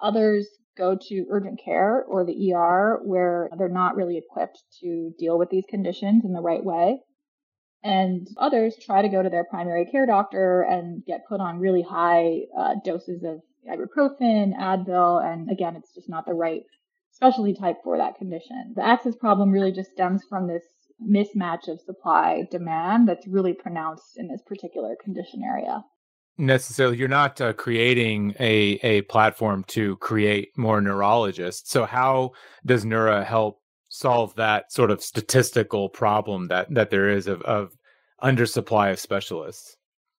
Others 0.00 0.48
go 0.76 0.96
to 1.08 1.26
urgent 1.30 1.60
care 1.64 2.04
or 2.08 2.24
the 2.24 2.52
ER 2.52 3.00
where 3.04 3.48
they're 3.56 3.68
not 3.68 3.94
really 3.94 4.18
equipped 4.18 4.62
to 4.80 5.12
deal 5.18 5.38
with 5.38 5.50
these 5.50 5.64
conditions 5.68 6.24
in 6.24 6.32
the 6.32 6.40
right 6.40 6.64
way. 6.64 7.00
And 7.84 8.26
others 8.36 8.76
try 8.80 9.02
to 9.02 9.08
go 9.08 9.22
to 9.22 9.28
their 9.28 9.44
primary 9.44 9.86
care 9.86 10.06
doctor 10.06 10.62
and 10.62 11.04
get 11.04 11.26
put 11.28 11.40
on 11.40 11.58
really 11.58 11.82
high 11.82 12.42
uh, 12.56 12.74
doses 12.84 13.24
of 13.24 13.42
ibuprofen, 13.68 14.56
Advil, 14.56 15.24
and 15.24 15.50
again, 15.50 15.76
it's 15.76 15.92
just 15.94 16.08
not 16.08 16.26
the 16.26 16.34
right 16.34 16.62
specialty 17.12 17.54
type 17.54 17.76
for 17.84 17.96
that 17.98 18.16
condition. 18.16 18.72
The 18.74 18.84
access 18.84 19.14
problem 19.14 19.50
really 19.50 19.72
just 19.72 19.92
stems 19.92 20.22
from 20.28 20.48
this 20.48 20.64
mismatch 21.00 21.68
of 21.68 21.80
supply 21.80 22.42
demand 22.50 23.08
that's 23.08 23.26
really 23.26 23.52
pronounced 23.52 24.16
in 24.16 24.28
this 24.28 24.42
particular 24.46 24.96
condition 25.02 25.42
area. 25.44 25.84
Necessarily 26.38 26.96
you're 26.96 27.08
not 27.08 27.40
uh, 27.40 27.52
creating 27.52 28.34
a 28.40 28.78
a 28.82 29.02
platform 29.02 29.64
to 29.68 29.96
create 29.98 30.48
more 30.56 30.80
neurologists. 30.80 31.70
So 31.70 31.84
how 31.84 32.32
does 32.64 32.84
neura 32.84 33.24
help 33.24 33.60
solve 33.88 34.34
that 34.36 34.72
sort 34.72 34.90
of 34.90 35.02
statistical 35.02 35.90
problem 35.90 36.48
that 36.48 36.72
that 36.74 36.90
there 36.90 37.08
is 37.08 37.26
of 37.26 37.42
of 37.42 37.72
undersupply 38.22 38.92
of 38.92 38.98
specialists? 38.98 39.76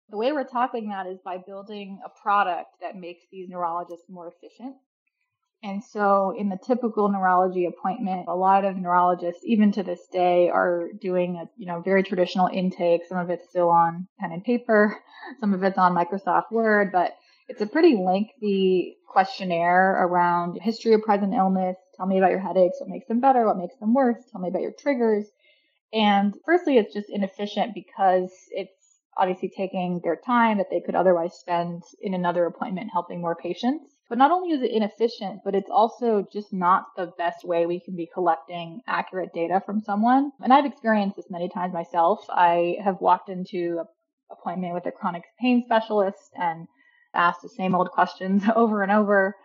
The 0.10 0.18
way 0.18 0.32
we're 0.32 0.44
tackling 0.44 0.90
that 0.90 1.08
is 1.08 1.18
by 1.26 1.38
building 1.38 2.00
a 2.06 2.10
product 2.22 2.70
that 2.82 2.96
makes 2.96 3.24
these 3.32 3.50
neurologists 3.50 4.06
more 4.08 4.32
efficient 4.32 4.76
and 5.64 5.82
so, 5.82 6.36
in 6.38 6.50
the 6.50 6.58
typical 6.58 7.10
neurology 7.10 7.66
appointment, 7.66 8.28
a 8.28 8.36
lot 8.36 8.66
of 8.66 8.76
neurologists, 8.76 9.44
even 9.46 9.72
to 9.72 9.84
this 9.84 10.06
day, 10.12 10.50
are 10.50 10.90
doing 11.00 11.38
a 11.38 11.50
you 11.56 11.66
know 11.66 11.82
very 11.82 12.04
traditional 12.04 12.48
intake. 12.48 13.06
Some 13.08 13.18
of 13.18 13.30
it's 13.30 13.48
still 13.50 13.70
on 13.70 14.08
pen 14.20 14.34
and 14.34 14.44
paper, 14.44 15.00
some 15.40 15.54
of 15.54 15.64
it's 15.64 15.78
on 15.78 15.96
Microsoft 15.96 16.52
Word, 16.52 16.92
but 16.92 17.16
it's 17.48 17.62
a 17.62 17.66
pretty 17.66 17.96
lengthy 17.96 18.98
questionnaire 19.08 20.04
around 20.06 20.60
history 20.62 20.94
of 20.94 21.02
present 21.02 21.34
illness. 21.34 21.78
Tell 21.96 22.08
me 22.08 22.18
about 22.18 22.32
your 22.32 22.40
headaches. 22.40 22.78
What 22.82 22.90
makes 22.90 23.08
them 23.08 23.22
better? 23.22 23.46
What 23.46 23.58
makes 23.58 23.78
them 23.78 23.94
worse? 23.94 24.18
Tell 24.32 24.42
me 24.42 24.50
about 24.50 24.64
your 24.64 24.74
triggers. 24.78 25.28
And 25.94 26.36
firstly, 26.46 26.78
it's 26.78 26.94
just 26.94 27.10
inefficient 27.10 27.74
because 27.74 28.34
it's 28.50 29.00
obviously 29.16 29.50
taking 29.56 30.02
their 30.04 30.18
time 30.26 30.58
that 30.58 30.68
they 30.70 30.82
could 30.82 30.96
otherwise 30.96 31.36
spend 31.36 31.84
in 32.02 32.14
another 32.14 32.46
appointment 32.46 32.90
helping 32.92 33.22
more 33.22 33.36
patients. 33.36 33.93
But 34.14 34.20
not 34.20 34.30
only 34.30 34.52
is 34.52 34.62
it 34.62 34.70
inefficient, 34.70 35.42
but 35.44 35.56
it's 35.56 35.72
also 35.72 36.24
just 36.32 36.54
not 36.54 36.86
the 36.96 37.12
best 37.18 37.44
way 37.44 37.66
we 37.66 37.80
can 37.80 37.96
be 37.96 38.08
collecting 38.14 38.84
accurate 38.86 39.34
data 39.34 39.60
from 39.66 39.82
someone. 39.82 40.32
And 40.40 40.54
I've 40.54 40.68
experienced 40.68 41.16
this 41.16 41.32
many 41.32 41.50
times 41.50 41.74
myself. 41.74 42.24
I 42.30 42.78
have 42.84 43.02
walked 43.02 43.30
into 43.30 43.80
an 43.80 43.88
appointment 44.30 44.76
with 44.76 44.86
a 44.86 44.92
chronic 44.92 45.24
pain 45.42 45.64
specialist 45.66 46.30
and 46.36 46.68
asked 47.16 47.42
the 47.42 47.50
same 47.50 47.74
old 47.74 47.90
questions 47.90 48.44
over 48.56 48.84
and 48.84 48.92
over. 48.92 49.36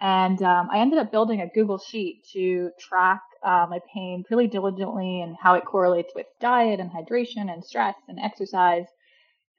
And 0.00 0.42
um, 0.42 0.68
I 0.72 0.80
ended 0.80 0.98
up 0.98 1.12
building 1.12 1.40
a 1.40 1.54
Google 1.54 1.78
Sheet 1.78 2.24
to 2.32 2.70
track 2.80 3.22
uh, 3.44 3.68
my 3.70 3.78
pain 3.94 4.24
really 4.32 4.48
diligently 4.48 5.20
and 5.20 5.36
how 5.40 5.54
it 5.54 5.64
correlates 5.64 6.12
with 6.16 6.26
diet 6.40 6.80
and 6.80 6.90
hydration 6.90 7.52
and 7.52 7.64
stress 7.64 7.94
and 8.08 8.18
exercise. 8.18 8.86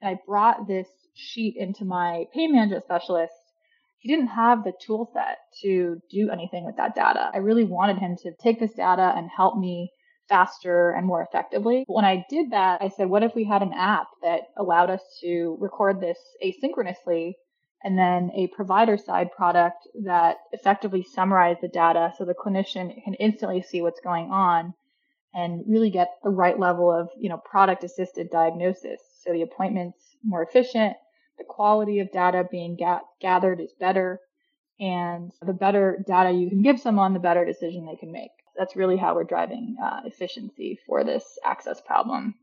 And 0.02 0.10
I 0.14 0.20
brought 0.26 0.68
this 0.68 0.88
sheet 1.14 1.56
into 1.56 1.86
my 1.86 2.26
pain 2.34 2.52
management 2.52 2.84
specialist 2.84 3.32
he 4.00 4.08
didn't 4.08 4.28
have 4.28 4.64
the 4.64 4.72
tool 4.80 5.10
set 5.12 5.38
to 5.60 6.00
do 6.10 6.30
anything 6.30 6.64
with 6.64 6.76
that 6.76 6.94
data. 6.94 7.30
I 7.32 7.38
really 7.38 7.64
wanted 7.64 7.98
him 7.98 8.16
to 8.22 8.32
take 8.42 8.58
this 8.58 8.72
data 8.72 9.12
and 9.14 9.28
help 9.34 9.58
me 9.58 9.92
faster 10.26 10.90
and 10.90 11.06
more 11.06 11.22
effectively. 11.22 11.84
When 11.86 12.06
I 12.06 12.24
did 12.30 12.52
that, 12.52 12.80
I 12.80 12.88
said, 12.88 13.10
what 13.10 13.22
if 13.22 13.34
we 13.34 13.44
had 13.44 13.62
an 13.62 13.74
app 13.74 14.06
that 14.22 14.42
allowed 14.56 14.88
us 14.88 15.02
to 15.20 15.58
record 15.60 16.00
this 16.00 16.18
asynchronously 16.42 17.34
and 17.82 17.98
then 17.98 18.30
a 18.34 18.46
provider 18.48 18.96
side 18.96 19.32
product 19.36 19.86
that 20.04 20.36
effectively 20.52 21.02
summarized 21.02 21.60
the 21.60 21.68
data 21.68 22.12
so 22.16 22.24
the 22.24 22.34
clinician 22.34 23.04
can 23.04 23.14
instantly 23.14 23.60
see 23.60 23.82
what's 23.82 24.00
going 24.00 24.30
on 24.30 24.72
and 25.34 25.64
really 25.66 25.90
get 25.90 26.08
the 26.24 26.30
right 26.30 26.58
level 26.58 26.90
of, 26.90 27.10
you 27.18 27.28
know, 27.28 27.38
product 27.38 27.84
assisted 27.84 28.30
diagnosis. 28.30 29.00
So 29.22 29.32
the 29.32 29.42
appointment's 29.42 30.16
more 30.24 30.42
efficient 30.42 30.96
the 31.40 31.44
quality 31.44 31.98
of 32.00 32.12
data 32.12 32.46
being 32.50 32.76
ga- 32.76 33.00
gathered 33.20 33.60
is 33.60 33.72
better. 33.72 34.20
And 34.78 35.32
the 35.42 35.52
better 35.52 36.04
data 36.06 36.30
you 36.30 36.48
can 36.48 36.62
give 36.62 36.78
someone, 36.78 37.12
the 37.14 37.18
better 37.18 37.44
decision 37.44 37.86
they 37.86 37.96
can 37.96 38.12
make. 38.12 38.30
That's 38.56 38.76
really 38.76 38.96
how 38.96 39.14
we're 39.14 39.24
driving 39.24 39.76
uh, 39.82 40.00
efficiency 40.04 40.78
for 40.86 41.02
this 41.02 41.38
access 41.44 41.80
problem. 41.80 42.34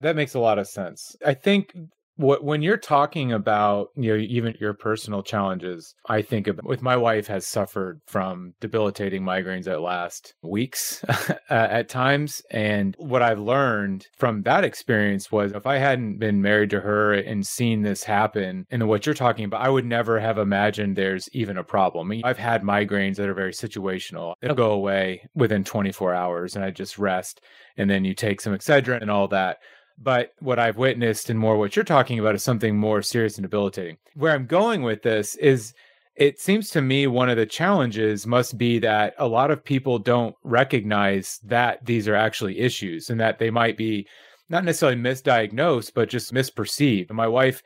That 0.00 0.16
makes 0.16 0.34
a 0.34 0.40
lot 0.40 0.58
of 0.58 0.66
sense. 0.66 1.16
I 1.24 1.34
think 1.34 1.74
what 2.18 2.42
when 2.42 2.62
you're 2.62 2.76
talking 2.76 3.32
about 3.32 3.88
you 3.96 4.12
know 4.12 4.20
even 4.20 4.52
your 4.60 4.74
personal 4.74 5.22
challenges 5.22 5.94
i 6.08 6.20
think 6.20 6.48
of 6.48 6.58
with 6.64 6.82
my 6.82 6.96
wife 6.96 7.28
has 7.28 7.46
suffered 7.46 8.00
from 8.06 8.52
debilitating 8.60 9.22
migraines 9.22 9.64
that 9.64 9.80
last 9.80 10.34
weeks 10.42 11.04
at 11.50 11.88
times. 11.88 12.42
And 12.50 12.96
what 12.98 13.22
i've 13.22 13.38
learned 13.38 14.06
from 14.16 14.42
that 14.42 14.64
experience 14.64 15.30
was 15.30 15.52
if 15.52 15.66
i 15.66 15.76
hadn't 15.76 16.18
been 16.18 16.42
married 16.42 16.70
to 16.70 16.80
her 16.80 17.14
and 17.14 17.46
seen 17.46 17.82
this 17.82 18.02
happen 18.02 18.66
and 18.70 18.88
what 18.88 19.06
you're 19.06 19.14
talking 19.14 19.44
about 19.44 19.62
i 19.62 19.68
would 19.68 19.86
never 19.86 20.18
have 20.18 20.38
imagined 20.38 20.96
there's 20.96 21.28
even 21.32 21.56
a 21.56 21.64
problem. 21.64 22.08
I 22.08 22.10
mean, 22.10 22.22
i've 22.24 22.38
had 22.38 22.62
migraines 22.62 23.16
that 23.16 23.28
are 23.28 23.34
very 23.34 23.52
situational. 23.52 24.34
It'll 24.42 24.56
go 24.56 24.72
away 24.72 25.28
within 25.36 25.62
24 25.62 26.14
hours 26.14 26.56
and 26.56 26.64
i 26.64 26.70
just 26.70 26.98
rest. 26.98 27.40
And 27.76 27.88
then 27.88 28.04
you 28.04 28.12
take 28.12 28.40
some 28.40 28.54
excedrin 28.54 29.02
and 29.02 29.10
all 29.10 29.28
that 29.28 29.58
but 30.00 30.34
what 30.38 30.58
I've 30.58 30.76
witnessed 30.76 31.30
and 31.30 31.38
more 31.38 31.58
what 31.58 31.76
you're 31.76 31.84
talking 31.84 32.18
about 32.18 32.34
is 32.34 32.42
something 32.42 32.76
more 32.76 33.02
serious 33.02 33.36
and 33.36 33.42
debilitating. 33.42 33.98
Where 34.14 34.32
I'm 34.32 34.46
going 34.46 34.82
with 34.82 35.02
this 35.02 35.34
is 35.36 35.74
it 36.16 36.40
seems 36.40 36.70
to 36.70 36.82
me 36.82 37.06
one 37.06 37.28
of 37.28 37.36
the 37.36 37.46
challenges 37.46 38.26
must 38.26 38.58
be 38.58 38.80
that 38.80 39.14
a 39.18 39.28
lot 39.28 39.50
of 39.50 39.64
people 39.64 39.98
don't 39.98 40.34
recognize 40.42 41.38
that 41.44 41.84
these 41.84 42.08
are 42.08 42.16
actually 42.16 42.58
issues 42.58 43.08
and 43.08 43.20
that 43.20 43.38
they 43.38 43.50
might 43.50 43.76
be 43.76 44.06
not 44.48 44.64
necessarily 44.64 44.98
misdiagnosed, 44.98 45.92
but 45.94 46.08
just 46.08 46.32
misperceived. 46.32 47.12
My 47.12 47.28
wife 47.28 47.62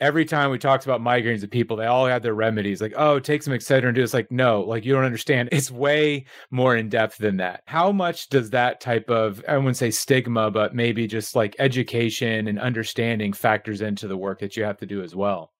every 0.00 0.24
time 0.24 0.50
we 0.50 0.58
talked 0.58 0.84
about 0.84 1.00
migraines 1.00 1.40
to 1.40 1.48
people, 1.48 1.76
they 1.76 1.86
all 1.86 2.06
had 2.06 2.22
their 2.22 2.34
remedies 2.34 2.80
like, 2.80 2.94
oh, 2.96 3.18
take 3.18 3.42
some 3.42 3.54
Excedrin 3.54 3.86
and 3.86 3.94
do 3.94 4.00
this. 4.00 4.14
Like, 4.14 4.30
no, 4.30 4.62
like 4.62 4.84
you 4.84 4.92
don't 4.92 5.04
understand. 5.04 5.48
It's 5.52 5.70
way 5.70 6.26
more 6.50 6.76
in 6.76 6.88
depth 6.88 7.18
than 7.18 7.36
that. 7.38 7.62
How 7.66 7.92
much 7.92 8.28
does 8.28 8.50
that 8.50 8.80
type 8.80 9.08
of, 9.08 9.42
I 9.48 9.56
wouldn't 9.56 9.76
say 9.76 9.90
stigma, 9.90 10.50
but 10.50 10.74
maybe 10.74 11.06
just 11.06 11.36
like 11.36 11.56
education 11.58 12.48
and 12.48 12.58
understanding 12.58 13.32
factors 13.32 13.80
into 13.80 14.08
the 14.08 14.16
work 14.16 14.40
that 14.40 14.56
you 14.56 14.64
have 14.64 14.78
to 14.78 14.86
do 14.86 15.02
as 15.02 15.14
well? 15.14 15.52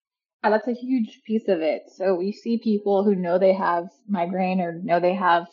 Yeah, 0.43 0.51
that's 0.51 0.69
a 0.69 0.75
huge 0.75 1.21
piece 1.27 1.49
of 1.49 1.61
it. 1.61 1.85
So 1.97 2.15
we 2.15 2.33
see 2.33 2.59
people 2.63 3.05
who 3.05 3.15
know 3.15 3.39
they 3.39 3.55
have 3.55 3.85
migraine 4.09 4.61
or 4.61 4.81
know 4.83 5.01
they 5.01 5.15
have 5.15 5.47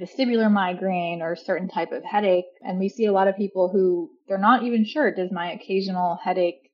vestibular 0.00 0.50
migraine 0.50 1.22
or 1.22 1.36
certain 1.36 1.68
type 1.68 1.92
of 1.92 2.02
headache. 2.04 2.44
And 2.62 2.78
we 2.78 2.88
see 2.88 3.06
a 3.06 3.12
lot 3.12 3.28
of 3.28 3.36
people 3.36 3.70
who 3.72 4.10
they're 4.26 4.36
not 4.36 4.64
even 4.64 4.84
sure, 4.84 5.14
does 5.14 5.30
my 5.30 5.52
occasional 5.52 6.18
headache 6.22 6.65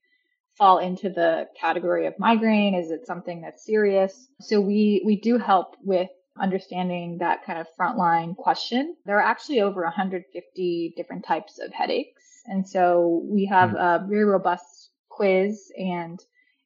fall 0.56 0.78
into 0.78 1.08
the 1.10 1.48
category 1.58 2.06
of 2.06 2.18
migraine? 2.18 2.74
Is 2.74 2.90
it 2.90 3.06
something 3.06 3.40
that's 3.40 3.64
serious? 3.64 4.28
So 4.40 4.60
we, 4.60 5.02
we 5.04 5.16
do 5.16 5.38
help 5.38 5.76
with 5.82 6.10
understanding 6.40 7.18
that 7.18 7.44
kind 7.44 7.58
of 7.58 7.66
frontline 7.78 8.36
question. 8.36 8.96
There 9.04 9.18
are 9.18 9.22
actually 9.22 9.60
over 9.60 9.82
150 9.82 10.94
different 10.96 11.24
types 11.24 11.58
of 11.58 11.72
headaches. 11.72 12.22
And 12.46 12.66
so 12.66 13.22
we 13.24 13.46
have 13.46 13.70
mm. 13.70 13.76
a 13.76 14.06
very 14.06 14.24
robust 14.24 14.90
quiz 15.08 15.70
and 15.76 16.18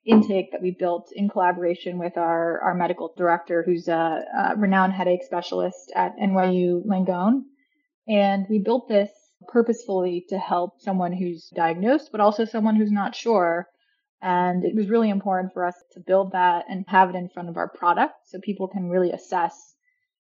intake 0.05 0.52
that 0.52 0.62
we 0.62 0.71
built 0.71 1.11
in 1.12 1.28
collaboration 1.28 1.99
with 1.99 2.16
our, 2.16 2.61
our 2.61 2.75
medical 2.75 3.12
director, 3.16 3.64
who's 3.64 3.88
a, 3.88 3.93
a 3.93 4.57
renowned 4.57 4.93
headache 4.93 5.25
specialist 5.25 5.93
at 5.97 6.16
NYU 6.16 6.87
Langone. 6.87 7.43
And 8.09 8.47
we 8.49 8.61
built 8.61 8.88
this 8.88 9.11
purposefully 9.49 10.25
to 10.28 10.38
help 10.38 10.81
someone 10.81 11.12
who's 11.12 11.50
diagnosed, 11.55 12.11
but 12.12 12.21
also 12.21 12.45
someone 12.45 12.76
who's 12.76 12.93
not 12.93 13.16
sure 13.16 13.69
and 14.23 14.64
it 14.64 14.75
was 14.75 14.88
really 14.88 15.11
important 15.11 15.52
for 15.52 15.64
us 15.64 15.75
to 15.92 16.00
build 16.00 16.32
that 16.32 16.64
and 16.68 16.85
have 16.88 17.11
it 17.11 17.16
in 17.16 17.28
front 17.28 17.49
of 17.49 17.56
our 17.56 17.68
product 17.68 18.14
so 18.26 18.38
people 18.40 18.68
can 18.68 18.88
really 18.88 19.12
assess 19.12 19.75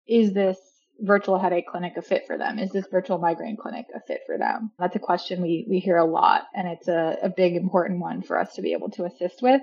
is 0.06 0.32
this 0.32 0.58
virtual 1.00 1.38
headache 1.38 1.66
clinic 1.66 1.92
a 1.96 2.02
fit 2.02 2.24
for 2.26 2.36
them? 2.36 2.58
Is 2.58 2.70
this 2.70 2.86
virtual 2.90 3.18
migraine 3.18 3.56
clinic 3.56 3.86
a 3.94 4.00
fit 4.00 4.20
for 4.26 4.38
them? 4.38 4.72
That's 4.78 4.96
a 4.96 5.00
question 5.00 5.42
we, 5.42 5.66
we 5.68 5.78
hear 5.78 5.96
a 5.96 6.04
lot, 6.04 6.46
and 6.54 6.66
it's 6.66 6.88
a, 6.88 7.18
a 7.22 7.28
big, 7.28 7.54
important 7.54 8.00
one 8.00 8.22
for 8.22 8.38
us 8.38 8.54
to 8.54 8.62
be 8.62 8.72
able 8.72 8.90
to 8.90 9.04
assist 9.04 9.42
with, 9.42 9.60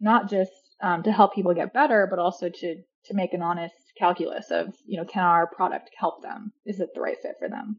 not 0.00 0.28
just 0.28 0.52
um, 0.82 1.02
to 1.04 1.12
help 1.12 1.34
people 1.34 1.54
get 1.54 1.72
better, 1.72 2.06
but 2.10 2.18
also 2.18 2.48
to 2.48 2.82
to 3.06 3.14
make 3.14 3.32
an 3.32 3.42
honest 3.42 3.74
calculus 3.96 4.50
of, 4.50 4.74
you 4.84 4.96
know, 4.96 5.04
can 5.04 5.22
our 5.22 5.46
product 5.46 5.90
help 5.96 6.22
them? 6.22 6.52
Is 6.64 6.80
it 6.80 6.90
the 6.94 7.00
right 7.00 7.16
fit 7.22 7.36
for 7.38 7.48
them? 7.48 7.78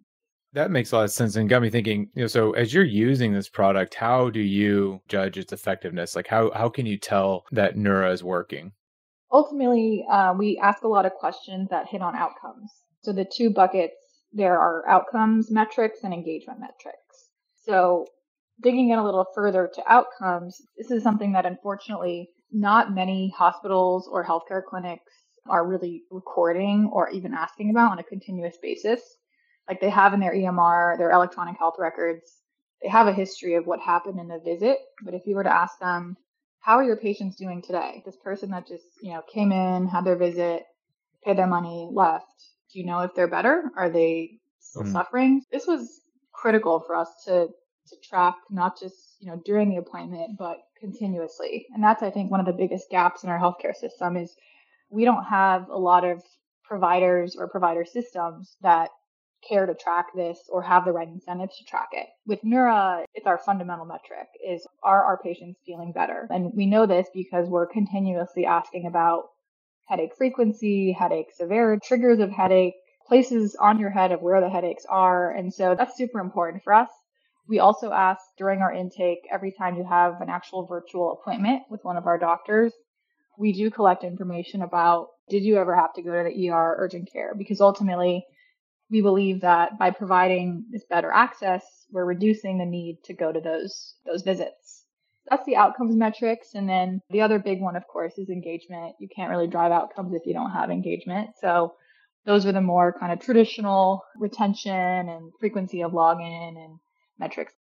That 0.53 0.71
makes 0.71 0.91
a 0.91 0.97
lot 0.97 1.03
of 1.03 1.11
sense 1.11 1.35
and 1.35 1.49
got 1.49 1.61
me 1.61 1.69
thinking, 1.69 2.09
you 2.15 2.23
know, 2.23 2.27
so 2.27 2.53
as 2.53 2.73
you're 2.73 2.83
using 2.83 3.33
this 3.33 3.49
product, 3.49 3.93
how 3.93 4.29
do 4.29 4.39
you 4.39 5.01
judge 5.07 5.37
its 5.37 5.53
effectiveness? 5.53 6.15
Like 6.15 6.27
how 6.27 6.51
how 6.51 6.69
can 6.69 6.85
you 6.85 6.97
tell 6.97 7.45
that 7.51 7.75
Neura 7.75 8.11
is 8.13 8.23
working? 8.23 8.71
Ultimately, 9.31 10.05
uh, 10.09 10.33
we 10.37 10.57
ask 10.57 10.83
a 10.83 10.87
lot 10.87 11.05
of 11.05 11.13
questions 11.13 11.69
that 11.69 11.87
hit 11.87 12.01
on 12.01 12.15
outcomes. 12.15 12.71
So 13.01 13.11
the 13.11 13.25
two 13.25 13.49
buckets, 13.49 13.95
there 14.31 14.57
are 14.57 14.87
outcomes 14.87 15.51
metrics 15.51 15.99
and 16.03 16.13
engagement 16.13 16.59
metrics. 16.59 17.29
So 17.65 18.05
digging 18.63 18.89
in 18.91 18.99
a 18.99 19.03
little 19.03 19.25
further 19.35 19.69
to 19.75 19.91
outcomes, 19.91 20.61
this 20.77 20.91
is 20.91 21.03
something 21.03 21.33
that 21.33 21.45
unfortunately 21.45 22.29
not 22.51 22.95
many 22.95 23.33
hospitals 23.37 24.07
or 24.11 24.25
healthcare 24.25 24.63
clinics 24.63 25.11
are 25.49 25.67
really 25.67 26.03
recording 26.09 26.89
or 26.91 27.09
even 27.09 27.33
asking 27.33 27.69
about 27.69 27.91
on 27.91 27.99
a 27.99 28.03
continuous 28.03 28.57
basis. 28.61 29.01
Like 29.67 29.81
they 29.81 29.89
have 29.89 30.13
in 30.13 30.19
their 30.19 30.33
EMR, 30.33 30.97
their 30.97 31.11
electronic 31.11 31.57
health 31.57 31.75
records, 31.77 32.37
they 32.81 32.89
have 32.89 33.07
a 33.07 33.13
history 33.13 33.55
of 33.55 33.65
what 33.65 33.79
happened 33.79 34.19
in 34.19 34.27
the 34.27 34.39
visit. 34.39 34.77
But 35.03 35.13
if 35.13 35.25
you 35.25 35.35
were 35.35 35.43
to 35.43 35.53
ask 35.53 35.79
them, 35.79 36.15
how 36.59 36.77
are 36.77 36.83
your 36.83 36.97
patients 36.97 37.35
doing 37.35 37.61
today? 37.61 38.01
This 38.05 38.17
person 38.17 38.51
that 38.51 38.67
just, 38.67 38.85
you 39.01 39.13
know, 39.13 39.21
came 39.33 39.51
in, 39.51 39.87
had 39.87 40.05
their 40.05 40.17
visit, 40.17 40.63
paid 41.23 41.37
their 41.37 41.47
money, 41.47 41.89
left. 41.91 42.25
Do 42.73 42.79
you 42.79 42.85
know 42.85 42.99
if 42.99 43.15
they're 43.15 43.27
better? 43.27 43.63
Are 43.77 43.89
they 43.89 44.39
still 44.59 44.83
mm-hmm. 44.83 44.91
suffering? 44.91 45.41
This 45.51 45.65
was 45.65 46.01
critical 46.33 46.83
for 46.85 46.95
us 46.95 47.09
to 47.25 47.47
to 47.87 47.95
track 48.03 48.35
not 48.49 48.77
just, 48.77 49.15
you 49.19 49.31
know, 49.31 49.41
during 49.45 49.69
the 49.69 49.77
appointment, 49.77 50.37
but 50.37 50.57
continuously. 50.77 51.65
And 51.73 51.81
that's 51.81 52.03
I 52.03 52.09
think 52.09 52.29
one 52.29 52.41
of 52.41 52.45
the 52.45 52.51
biggest 52.51 52.89
gaps 52.89 53.23
in 53.23 53.29
our 53.29 53.39
healthcare 53.39 53.73
system 53.73 54.17
is 54.17 54.35
we 54.89 55.05
don't 55.05 55.23
have 55.23 55.69
a 55.69 55.77
lot 55.77 56.03
of 56.03 56.21
providers 56.63 57.35
or 57.37 57.47
provider 57.47 57.85
systems 57.85 58.57
that 58.61 58.89
care 59.47 59.65
to 59.65 59.73
track 59.73 60.07
this 60.15 60.39
or 60.49 60.61
have 60.61 60.85
the 60.85 60.91
right 60.91 61.07
incentives 61.07 61.57
to 61.57 61.65
track 61.65 61.89
it. 61.93 62.07
With 62.25 62.41
Neura, 62.41 63.03
it's 63.13 63.27
our 63.27 63.37
fundamental 63.37 63.85
metric 63.85 64.27
is 64.45 64.65
are 64.83 65.03
our 65.03 65.17
patients 65.17 65.59
feeling 65.65 65.91
better? 65.91 66.27
And 66.29 66.51
we 66.53 66.65
know 66.65 66.85
this 66.85 67.07
because 67.13 67.47
we're 67.47 67.67
continuously 67.67 68.45
asking 68.45 68.87
about 68.87 69.29
headache 69.85 70.15
frequency, 70.17 70.91
headache 70.91 71.31
severity, 71.33 71.81
triggers 71.85 72.19
of 72.19 72.31
headache, 72.31 72.75
places 73.07 73.55
on 73.55 73.79
your 73.79 73.89
head 73.89 74.11
of 74.11 74.21
where 74.21 74.41
the 74.41 74.49
headaches 74.49 74.85
are. 74.89 75.31
And 75.31 75.53
so 75.53 75.75
that's 75.75 75.97
super 75.97 76.19
important 76.19 76.63
for 76.63 76.73
us. 76.73 76.89
We 77.47 77.59
also 77.59 77.91
ask 77.91 78.21
during 78.37 78.61
our 78.61 78.73
intake 78.73 79.19
every 79.31 79.53
time 79.53 79.77
you 79.77 79.85
have 79.85 80.19
an 80.19 80.29
actual 80.29 80.65
virtual 80.65 81.13
appointment 81.13 81.63
with 81.69 81.83
one 81.85 81.95
of 81.95 82.05
our 82.05 82.17
doctors 82.17 82.73
we 83.37 83.53
do 83.53 83.69
collect 83.69 84.03
information 84.03 84.61
about 84.63 85.09
did 85.29 85.43
you 85.43 85.57
ever 85.57 85.75
have 85.75 85.93
to 85.93 86.01
go 86.01 86.11
to 86.11 86.29
the 86.29 86.49
ER 86.49 86.75
urgent 86.79 87.11
care? 87.11 87.33
Because 87.37 87.61
ultimately, 87.61 88.25
we 88.89 89.01
believe 89.01 89.41
that 89.41 89.77
by 89.77 89.91
providing 89.91 90.65
this 90.71 90.85
better 90.89 91.11
access, 91.11 91.63
we're 91.91 92.05
reducing 92.05 92.57
the 92.57 92.65
need 92.65 92.99
to 93.05 93.13
go 93.13 93.31
to 93.31 93.39
those 93.39 93.95
those 94.05 94.23
visits. 94.23 94.83
That's 95.29 95.45
the 95.45 95.57
outcomes 95.57 95.95
metrics. 95.95 96.53
And 96.53 96.69
then 96.69 97.01
the 97.09 97.21
other 97.21 97.37
big 97.37 97.59
one, 97.59 97.75
of 97.75 97.85
course, 97.87 98.17
is 98.17 98.29
engagement. 98.29 98.95
You 98.99 99.09
can't 99.13 99.29
really 99.29 99.47
drive 99.47 99.71
outcomes 99.71 100.13
if 100.13 100.25
you 100.25 100.33
don't 100.33 100.51
have 100.51 100.69
engagement. 100.69 101.31
So 101.41 101.73
those 102.25 102.45
are 102.45 102.51
the 102.51 102.61
more 102.61 102.95
kind 102.97 103.11
of 103.11 103.19
traditional 103.19 104.03
retention 104.17 104.73
and 104.73 105.31
frequency 105.39 105.81
of 105.81 105.91
login 105.91 106.57
and 106.57 106.79
metrics. 107.19 107.53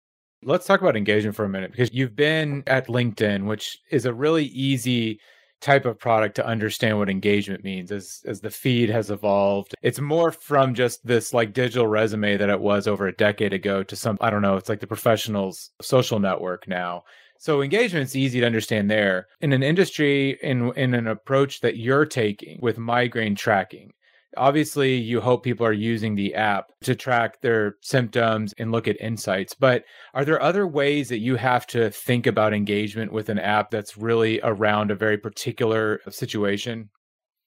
Let's 0.43 0.67
talk 0.67 0.82
about 0.82 0.95
engagement 0.95 1.36
for 1.36 1.43
a 1.43 1.50
minute 1.50 1.71
because 1.71 1.91
you've 1.91 2.15
been 2.15 2.63
at 2.67 2.88
LinkedIn, 2.88 3.45
which 3.45 3.80
is 3.89 4.06
a 4.06 4.13
really 4.13 4.45
easy 4.45 5.19
type 5.62 5.86
of 5.86 5.98
product 5.98 6.36
to 6.36 6.46
understand 6.46 6.98
what 6.98 7.10
engagement 7.10 7.63
means 7.63 7.91
as 7.91 8.22
as 8.26 8.41
the 8.41 8.50
feed 8.50 8.89
has 8.89 9.10
evolved. 9.10 9.74
It's 9.82 10.00
more 10.00 10.32
from 10.32 10.74
just 10.74 11.06
this 11.06 11.34
like 11.34 11.54
digital 11.54 11.88
resume 11.88 12.38
that 12.38 12.50
it 12.50 12.60
was 12.60 12.88
over 12.88 13.08
a 13.08 13.15
decade 13.15 13.54
ago 13.54 13.84
to 13.84 13.96
some 13.96 14.18
i 14.22 14.30
don't 14.30 14.41
know 14.41 14.58
it's 14.58 14.70
like 14.70 14.80
the 14.80 14.88
professionals 14.88 15.72
social 15.82 16.20
network 16.20 16.68
now. 16.68 17.04
So 17.38 17.62
engagement's 17.62 18.15
easy 18.15 18.39
to 18.39 18.46
understand 18.46 18.89
there. 18.89 19.28
In 19.41 19.54
an 19.54 19.63
industry 19.63 20.38
in 20.41 20.72
in 20.74 20.94
an 20.94 21.08
approach 21.08 21.62
that 21.62 21.78
you're 21.78 22.06
taking 22.06 22.60
with 22.62 22.78
migraine 22.78 23.36
tracking 23.36 23.94
Obviously, 24.38 24.95
you 24.95 25.21
hope 25.21 25.43
people 25.43 25.65
are 25.65 25.74
using 25.74 26.15
the 26.15 26.36
app 26.36 26.71
to 26.82 26.95
track 26.95 27.41
their 27.41 27.76
symptoms 27.82 28.54
and 28.58 28.71
look 28.71 28.88
at 28.88 29.00
insights, 29.02 29.54
but 29.54 29.84
are 30.13 30.26
there 30.26 30.41
other 30.41 30.67
ways 30.67 31.10
that 31.10 31.19
you 31.19 31.36
have 31.36 31.67
to 31.67 31.89
think 31.89 32.28
about 32.28 32.54
engagement 32.54 33.12
with 33.12 33.30
an 33.30 33.39
app 33.39 33.71
that's 33.71 33.98
really 33.98 34.39
around 34.43 34.91
a 34.91 34.95
very 34.95 35.17
particular 35.17 36.02
situation? 36.10 36.89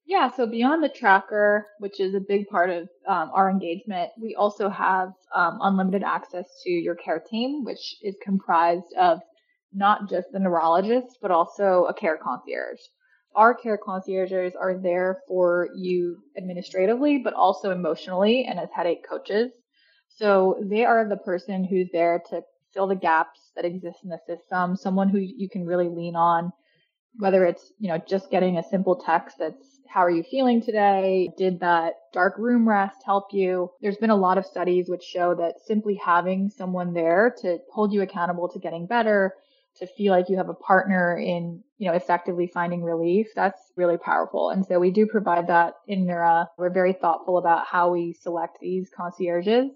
Yeah, 0.07 0.31
so 0.35 0.47
beyond 0.47 0.83
the 0.83 0.89
tracker, 0.89 1.67
which 1.81 2.01
is 2.01 2.15
a 2.15 2.21
big 2.21 2.47
part 2.49 2.71
of 2.71 2.89
um, 3.07 3.31
our 3.35 3.51
engagement, 3.51 4.11
we 4.21 4.35
also 4.35 4.71
have 4.71 5.11
um, 5.35 5.59
unlimited 5.61 6.03
access 6.03 6.47
to 6.65 6.71
your 6.71 6.95
care 6.95 7.23
team, 7.31 7.63
which 7.65 7.97
is 8.03 8.17
comprised 8.25 8.95
of 8.99 9.21
not 9.73 10.09
just 10.09 10.29
the 10.33 10.39
neurologist, 10.39 11.19
but 11.21 11.31
also 11.31 11.85
a 11.91 11.95
care 11.95 12.17
concierge 12.17 12.81
our 13.35 13.55
care 13.55 13.79
concierges 13.79 14.55
are 14.59 14.77
there 14.77 15.21
for 15.29 15.69
you 15.77 16.19
administratively, 16.37 17.19
but 17.19 17.35
also 17.35 17.71
emotionally 17.71 18.45
and 18.45 18.59
as 18.59 18.69
headache 18.75 19.07
coaches. 19.09 19.53
So 20.09 20.59
they 20.63 20.85
are 20.85 21.09
the 21.09 21.17
person 21.17 21.65
who's 21.65 21.89
there 21.93 22.23
to 22.31 22.43
fill 22.75 22.89
the 22.89 22.97
gaps 22.97 23.53
that 23.57 23.65
exist 23.65 24.01
in 24.05 24.11
the 24.11 24.19
system, 24.27 24.77
someone 24.77 25.09
who 25.09 25.19
you 25.19 25.49
can 25.49 25.65
really 25.67 25.89
lean 25.89 26.17
on, 26.17 26.53
whether 27.19 27.45
it's, 27.45 27.73
you 27.79 27.89
know, 27.89 27.99
just 27.99 28.31
getting 28.31 28.59
a 28.59 28.69
simple 28.69 28.97
text 28.97 29.37
that's 29.39 29.79
how 29.89 30.01
are 30.01 30.11
you 30.11 30.23
feeling 30.23 30.61
today? 30.61 31.31
Did 31.39 31.61
that 31.61 31.95
dark 32.13 32.37
room 32.37 32.69
rest 32.69 32.99
help 33.05 33.33
you? 33.33 33.71
There's 33.81 33.97
been 33.97 34.11
a 34.11 34.17
lot 34.17 34.37
of 34.37 34.45
studies 34.45 34.89
which 34.89 35.03
show 35.03 35.35
that 35.37 35.55
simply 35.65 35.95
having 36.05 36.51
someone 36.51 36.93
there 36.93 37.35
to 37.41 37.59
hold 37.73 37.93
you 37.93 38.03
accountable 38.03 38.49
to 38.51 38.59
getting 38.59 38.87
better 38.87 39.35
to 39.79 39.87
feel 39.87 40.13
like 40.13 40.29
you 40.29 40.37
have 40.37 40.49
a 40.49 40.55
partner 40.55 41.19
in, 41.19 41.63
you 41.79 41.89
know, 41.89 41.97
effectively 41.97 42.47
finding 42.47 42.83
relief, 42.83 43.29
that's 43.35 43.73
really 43.77 43.97
powerful. 43.97 44.51
And 44.51 44.65
so 44.65 44.79
we 44.79 44.91
do 44.91 45.07
provide 45.07 45.47
that 45.49 45.75
in 45.87 46.07
Neura. 46.07 46.49
We're 46.57 46.71
very 46.71 46.93
thoughtful 46.93 47.39
about 47.39 47.67
how 47.67 47.93
we 47.93 48.13
select 48.13 48.59
these 48.61 48.91
concierges. 48.95 49.71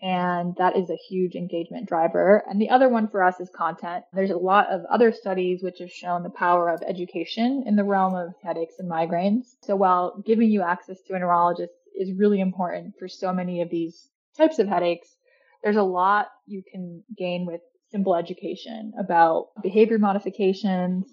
And 0.00 0.54
that 0.56 0.76
is 0.76 0.90
a 0.90 0.98
huge 1.08 1.34
engagement 1.34 1.88
driver. 1.88 2.44
And 2.48 2.60
the 2.60 2.70
other 2.70 2.88
one 2.88 3.08
for 3.08 3.22
us 3.22 3.40
is 3.40 3.50
content. 3.50 4.04
There's 4.12 4.30
a 4.30 4.36
lot 4.36 4.68
of 4.68 4.84
other 4.84 5.10
studies 5.10 5.62
which 5.62 5.80
have 5.80 5.90
shown 5.90 6.22
the 6.22 6.30
power 6.30 6.68
of 6.68 6.82
education 6.86 7.64
in 7.66 7.74
the 7.74 7.82
realm 7.82 8.14
of 8.14 8.34
headaches 8.42 8.74
and 8.78 8.88
migraines. 8.88 9.56
So 9.62 9.74
while 9.74 10.22
giving 10.24 10.50
you 10.50 10.62
access 10.62 11.00
to 11.02 11.14
a 11.14 11.18
neurologist 11.18 11.72
is 11.98 12.12
really 12.12 12.40
important 12.40 12.94
for 12.96 13.08
so 13.08 13.32
many 13.32 13.60
of 13.60 13.70
these 13.70 14.08
types 14.36 14.60
of 14.60 14.68
headaches, 14.68 15.16
there's 15.64 15.76
a 15.76 15.82
lot 15.82 16.28
you 16.46 16.62
can 16.70 17.02
gain 17.16 17.44
with 17.44 17.60
simple 17.90 18.14
education 18.14 18.92
about 18.98 19.48
behavior 19.62 19.98
modifications. 19.98 21.06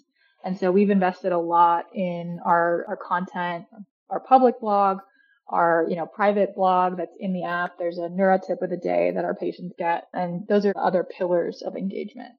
And 0.43 0.57
so 0.57 0.71
we've 0.71 0.89
invested 0.89 1.31
a 1.31 1.39
lot 1.39 1.85
in 1.93 2.39
our, 2.45 2.85
our 2.87 2.97
content, 2.97 3.65
our 4.09 4.19
public 4.19 4.59
blog, 4.59 4.99
our, 5.47 5.85
you 5.89 5.95
know, 5.95 6.05
private 6.05 6.55
blog 6.55 6.97
that's 6.97 7.15
in 7.19 7.33
the 7.33 7.43
app. 7.43 7.77
There's 7.77 7.97
a 7.97 8.09
Neura 8.09 8.39
tip 8.45 8.61
of 8.61 8.69
the 8.69 8.77
day 8.77 9.11
that 9.13 9.25
our 9.25 9.35
patients 9.35 9.73
get. 9.77 10.05
And 10.13 10.47
those 10.47 10.65
are 10.65 10.73
other 10.75 11.03
pillars 11.03 11.63
of 11.65 11.75
engagement. 11.75 12.33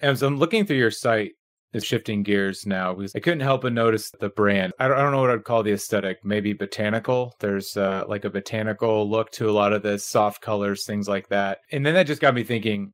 And 0.00 0.18
so 0.18 0.26
I'm 0.26 0.38
looking 0.38 0.66
through 0.66 0.78
your 0.78 0.90
site, 0.90 1.32
is 1.72 1.84
shifting 1.84 2.22
gears 2.22 2.66
now 2.66 2.92
because 2.92 3.14
I 3.14 3.20
couldn't 3.20 3.40
help 3.40 3.62
but 3.62 3.72
notice 3.72 4.10
the 4.20 4.28
brand. 4.28 4.74
I 4.78 4.88
don't, 4.88 4.98
I 4.98 5.00
don't 5.00 5.12
know 5.12 5.22
what 5.22 5.30
I'd 5.30 5.44
call 5.44 5.62
the 5.62 5.72
aesthetic. 5.72 6.18
Maybe 6.22 6.52
botanical. 6.52 7.34
There's 7.40 7.76
uh, 7.76 8.04
like 8.06 8.26
a 8.26 8.30
botanical 8.30 9.08
look 9.08 9.30
to 9.32 9.48
a 9.48 9.52
lot 9.52 9.72
of 9.72 9.82
this, 9.82 10.04
soft 10.04 10.42
colors, 10.42 10.84
things 10.84 11.08
like 11.08 11.28
that. 11.28 11.60
And 11.70 11.86
then 11.86 11.94
that 11.94 12.06
just 12.06 12.20
got 12.20 12.34
me 12.34 12.44
thinking 12.44 12.92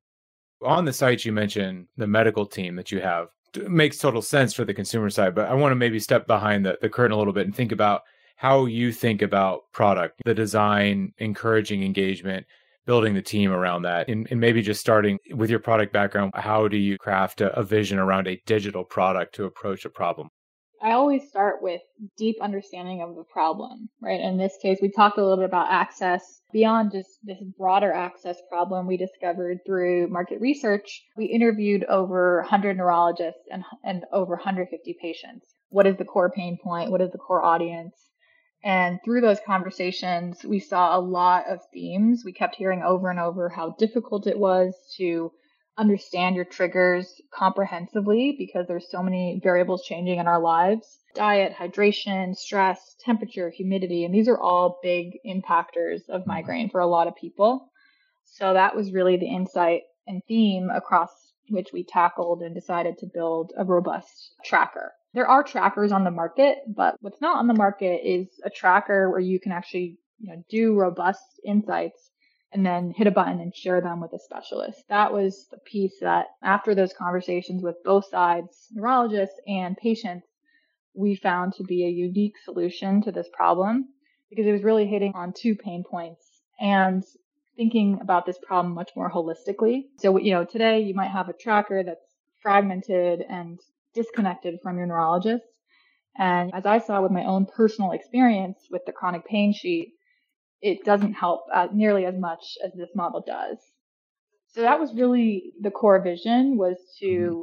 on 0.62 0.84
the 0.84 0.92
site 0.92 1.24
you 1.24 1.32
mentioned 1.32 1.86
the 1.96 2.06
medical 2.06 2.46
team 2.46 2.76
that 2.76 2.90
you 2.90 3.00
have 3.00 3.28
it 3.54 3.70
makes 3.70 3.98
total 3.98 4.22
sense 4.22 4.52
for 4.52 4.64
the 4.64 4.74
consumer 4.74 5.10
side 5.10 5.34
but 5.34 5.48
i 5.48 5.54
want 5.54 5.70
to 5.72 5.76
maybe 5.76 5.98
step 5.98 6.26
behind 6.26 6.64
the, 6.64 6.76
the 6.80 6.88
curtain 6.88 7.12
a 7.12 7.16
little 7.16 7.32
bit 7.32 7.46
and 7.46 7.54
think 7.54 7.72
about 7.72 8.02
how 8.36 8.66
you 8.66 8.92
think 8.92 9.22
about 9.22 9.62
product 9.72 10.20
the 10.24 10.34
design 10.34 11.12
encouraging 11.18 11.82
engagement 11.82 12.46
building 12.86 13.14
the 13.14 13.22
team 13.22 13.50
around 13.50 13.82
that 13.82 14.08
and, 14.08 14.26
and 14.30 14.40
maybe 14.40 14.62
just 14.62 14.80
starting 14.80 15.18
with 15.34 15.50
your 15.50 15.58
product 15.58 15.92
background 15.92 16.32
how 16.34 16.68
do 16.68 16.76
you 16.76 16.96
craft 16.98 17.40
a, 17.40 17.56
a 17.58 17.62
vision 17.62 17.98
around 17.98 18.26
a 18.26 18.40
digital 18.46 18.84
product 18.84 19.34
to 19.34 19.44
approach 19.44 19.84
a 19.84 19.90
problem 19.90 20.28
I 20.80 20.92
always 20.92 21.28
start 21.28 21.60
with 21.60 21.80
deep 22.16 22.36
understanding 22.40 23.02
of 23.02 23.16
the 23.16 23.24
problem, 23.24 23.88
right? 24.00 24.20
In 24.20 24.36
this 24.36 24.56
case, 24.62 24.78
we 24.80 24.90
talked 24.90 25.18
a 25.18 25.22
little 25.22 25.36
bit 25.36 25.46
about 25.46 25.70
access. 25.70 26.40
Beyond 26.52 26.92
just 26.92 27.18
this 27.24 27.42
broader 27.58 27.92
access 27.92 28.40
problem 28.48 28.86
we 28.86 28.96
discovered 28.96 29.58
through 29.66 30.08
market 30.08 30.40
research, 30.40 31.04
we 31.16 31.26
interviewed 31.26 31.84
over 31.84 32.40
100 32.42 32.76
neurologists 32.76 33.42
and, 33.50 33.64
and 33.84 34.04
over 34.12 34.34
150 34.34 34.96
patients. 35.00 35.46
What 35.70 35.86
is 35.86 35.96
the 35.96 36.04
core 36.04 36.30
pain 36.30 36.58
point? 36.62 36.90
What 36.90 37.00
is 37.00 37.10
the 37.10 37.18
core 37.18 37.44
audience? 37.44 37.96
And 38.64 38.98
through 39.04 39.20
those 39.20 39.40
conversations, 39.46 40.44
we 40.44 40.58
saw 40.60 40.96
a 40.96 41.00
lot 41.00 41.46
of 41.48 41.60
themes. 41.72 42.22
We 42.24 42.32
kept 42.32 42.56
hearing 42.56 42.82
over 42.82 43.10
and 43.10 43.20
over 43.20 43.48
how 43.48 43.70
difficult 43.78 44.26
it 44.26 44.38
was 44.38 44.74
to 44.96 45.32
understand 45.78 46.36
your 46.36 46.44
triggers 46.44 47.20
comprehensively 47.32 48.34
because 48.36 48.66
there's 48.66 48.90
so 48.90 49.02
many 49.02 49.40
variables 49.42 49.84
changing 49.84 50.18
in 50.18 50.26
our 50.26 50.40
lives 50.40 50.98
diet, 51.14 51.52
hydration, 51.52 52.36
stress, 52.36 52.94
temperature, 53.00 53.50
humidity, 53.50 54.04
and 54.04 54.14
these 54.14 54.28
are 54.28 54.38
all 54.38 54.78
big 54.82 55.18
impactors 55.26 56.08
of 56.08 56.20
mm-hmm. 56.20 56.30
migraine 56.30 56.70
for 56.70 56.80
a 56.80 56.86
lot 56.86 57.08
of 57.08 57.16
people. 57.16 57.70
So 58.24 58.52
that 58.52 58.76
was 58.76 58.92
really 58.92 59.16
the 59.16 59.26
insight 59.26 59.82
and 60.06 60.22
theme 60.28 60.70
across 60.70 61.10
which 61.48 61.72
we 61.72 61.82
tackled 61.82 62.42
and 62.42 62.54
decided 62.54 62.98
to 62.98 63.06
build 63.06 63.52
a 63.56 63.64
robust 63.64 64.34
tracker. 64.44 64.92
There 65.14 65.26
are 65.26 65.42
trackers 65.42 65.92
on 65.92 66.04
the 66.04 66.10
market, 66.10 66.58
but 66.68 66.96
what's 67.00 67.20
not 67.20 67.38
on 67.38 67.46
the 67.46 67.54
market 67.54 68.02
is 68.04 68.28
a 68.44 68.50
tracker 68.50 69.10
where 69.10 69.20
you 69.20 69.40
can 69.40 69.52
actually 69.52 69.98
you 70.18 70.28
know, 70.28 70.44
do 70.50 70.74
robust 70.74 71.40
insights 71.44 72.10
and 72.52 72.64
then 72.64 72.92
hit 72.96 73.06
a 73.06 73.10
button 73.10 73.40
and 73.40 73.54
share 73.54 73.80
them 73.80 74.00
with 74.00 74.12
a 74.12 74.18
specialist. 74.18 74.82
That 74.88 75.12
was 75.12 75.46
the 75.50 75.58
piece 75.58 76.00
that 76.00 76.26
after 76.42 76.74
those 76.74 76.92
conversations 76.92 77.62
with 77.62 77.76
both 77.84 78.06
sides, 78.06 78.68
neurologists 78.72 79.38
and 79.46 79.76
patients, 79.76 80.26
we 80.94 81.14
found 81.14 81.52
to 81.54 81.64
be 81.64 81.84
a 81.84 81.90
unique 81.90 82.36
solution 82.44 83.02
to 83.02 83.12
this 83.12 83.28
problem 83.32 83.88
because 84.30 84.46
it 84.46 84.52
was 84.52 84.64
really 84.64 84.86
hitting 84.86 85.12
on 85.14 85.32
two 85.32 85.54
pain 85.54 85.84
points 85.88 86.42
and 86.58 87.04
thinking 87.56 87.98
about 88.00 88.24
this 88.24 88.38
problem 88.38 88.74
much 88.74 88.90
more 88.96 89.10
holistically. 89.10 89.82
So, 89.98 90.18
you 90.18 90.32
know, 90.32 90.44
today 90.44 90.80
you 90.80 90.94
might 90.94 91.10
have 91.10 91.28
a 91.28 91.34
tracker 91.34 91.82
that's 91.84 92.14
fragmented 92.40 93.22
and 93.28 93.60
disconnected 93.94 94.60
from 94.62 94.78
your 94.78 94.86
neurologist. 94.86 95.44
And 96.16 96.52
as 96.54 96.66
I 96.66 96.78
saw 96.78 97.02
with 97.02 97.12
my 97.12 97.24
own 97.24 97.46
personal 97.46 97.92
experience 97.92 98.58
with 98.70 98.84
the 98.86 98.92
chronic 98.92 99.24
pain 99.24 99.52
sheet, 99.52 99.92
it 100.60 100.84
doesn't 100.84 101.14
help 101.14 101.42
uh, 101.52 101.68
nearly 101.72 102.04
as 102.04 102.16
much 102.16 102.58
as 102.64 102.72
this 102.72 102.90
model 102.94 103.22
does. 103.26 103.58
So 104.54 104.62
that 104.62 104.80
was 104.80 104.94
really 104.94 105.52
the 105.60 105.70
core 105.70 106.00
vision 106.00 106.56
was 106.56 106.76
to 107.00 107.06
mm-hmm. 107.06 107.40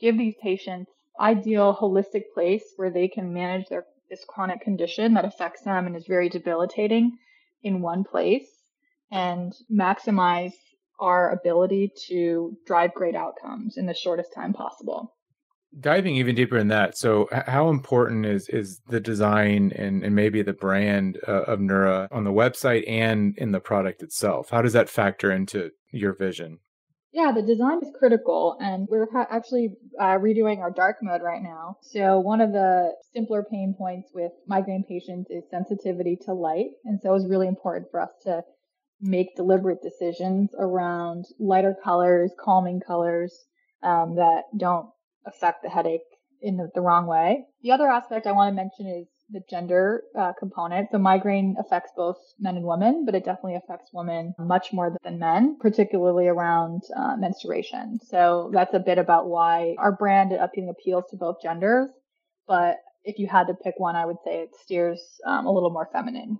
give 0.00 0.18
these 0.18 0.34
patients 0.40 0.90
ideal 1.18 1.76
holistic 1.78 2.24
place 2.34 2.64
where 2.76 2.90
they 2.90 3.08
can 3.08 3.32
manage 3.32 3.68
their 3.68 3.86
this 4.10 4.24
chronic 4.28 4.60
condition 4.60 5.14
that 5.14 5.24
affects 5.24 5.62
them 5.62 5.86
and 5.86 5.96
is 5.96 6.06
very 6.06 6.28
debilitating 6.28 7.16
in 7.62 7.80
one 7.80 8.04
place 8.04 8.46
and 9.10 9.54
maximize 9.72 10.52
our 11.00 11.30
ability 11.32 11.90
to 12.08 12.54
drive 12.66 12.92
great 12.92 13.14
outcomes 13.14 13.78
in 13.78 13.86
the 13.86 13.94
shortest 13.94 14.34
time 14.34 14.52
possible 14.52 15.14
diving 15.80 16.16
even 16.16 16.34
deeper 16.34 16.58
in 16.58 16.68
that 16.68 16.96
so 16.96 17.28
how 17.46 17.70
important 17.70 18.26
is 18.26 18.48
is 18.48 18.80
the 18.88 19.00
design 19.00 19.72
and, 19.76 20.02
and 20.02 20.14
maybe 20.14 20.42
the 20.42 20.52
brand 20.52 21.18
uh, 21.26 21.42
of 21.42 21.60
neura 21.60 22.08
on 22.10 22.24
the 22.24 22.32
website 22.32 22.84
and 22.88 23.36
in 23.38 23.52
the 23.52 23.60
product 23.60 24.02
itself? 24.02 24.50
How 24.50 24.62
does 24.62 24.74
that 24.74 24.90
factor 24.90 25.32
into 25.32 25.70
your 25.90 26.14
vision? 26.14 26.58
Yeah 27.12 27.32
the 27.34 27.42
design 27.42 27.78
is 27.82 27.90
critical 27.98 28.56
and 28.60 28.86
we're 28.90 29.10
ha- 29.12 29.28
actually 29.30 29.74
uh, 29.98 30.18
redoing 30.18 30.58
our 30.58 30.70
dark 30.70 30.96
mode 31.02 31.22
right 31.22 31.42
now. 31.42 31.76
So 31.82 32.20
one 32.20 32.40
of 32.40 32.52
the 32.52 32.92
simpler 33.14 33.44
pain 33.50 33.74
points 33.76 34.10
with 34.14 34.32
migraine 34.46 34.84
patients 34.86 35.30
is 35.30 35.44
sensitivity 35.50 36.18
to 36.26 36.34
light 36.34 36.66
and 36.84 37.00
so 37.00 37.10
it 37.10 37.14
was 37.14 37.26
really 37.26 37.48
important 37.48 37.90
for 37.90 38.00
us 38.00 38.12
to 38.24 38.42
make 39.00 39.34
deliberate 39.36 39.82
decisions 39.82 40.50
around 40.58 41.24
lighter 41.40 41.74
colors 41.82 42.30
calming 42.38 42.80
colors 42.80 43.46
um, 43.82 44.14
that 44.14 44.42
don't 44.56 44.86
affect 45.26 45.62
the 45.62 45.70
headache 45.70 46.00
in 46.40 46.56
the, 46.56 46.68
the 46.74 46.80
wrong 46.80 47.06
way. 47.06 47.44
The 47.62 47.72
other 47.72 47.88
aspect 47.88 48.26
I 48.26 48.32
want 48.32 48.50
to 48.50 48.54
mention 48.54 48.86
is 48.86 49.06
the 49.30 49.40
gender 49.48 50.02
uh, 50.18 50.32
component. 50.38 50.88
So 50.92 50.98
migraine 50.98 51.56
affects 51.58 51.92
both 51.96 52.18
men 52.38 52.56
and 52.56 52.66
women, 52.66 53.04
but 53.06 53.14
it 53.14 53.24
definitely 53.24 53.56
affects 53.56 53.90
women 53.92 54.34
much 54.38 54.72
more 54.72 54.94
than 55.02 55.18
men, 55.18 55.56
particularly 55.60 56.26
around 56.26 56.82
uh, 56.96 57.16
menstruation. 57.16 57.98
So 58.04 58.50
that's 58.52 58.74
a 58.74 58.78
bit 58.78 58.98
about 58.98 59.28
why 59.28 59.74
our 59.78 59.92
brand 59.92 60.30
think 60.54 60.70
appeals 60.70 61.04
to 61.10 61.16
both 61.16 61.36
genders. 61.42 61.88
But 62.46 62.76
if 63.04 63.18
you 63.18 63.26
had 63.26 63.46
to 63.46 63.54
pick 63.54 63.74
one, 63.78 63.96
I 63.96 64.04
would 64.04 64.18
say 64.24 64.42
it 64.42 64.50
steers 64.62 65.00
um, 65.26 65.46
a 65.46 65.52
little 65.52 65.70
more 65.70 65.88
feminine. 65.92 66.38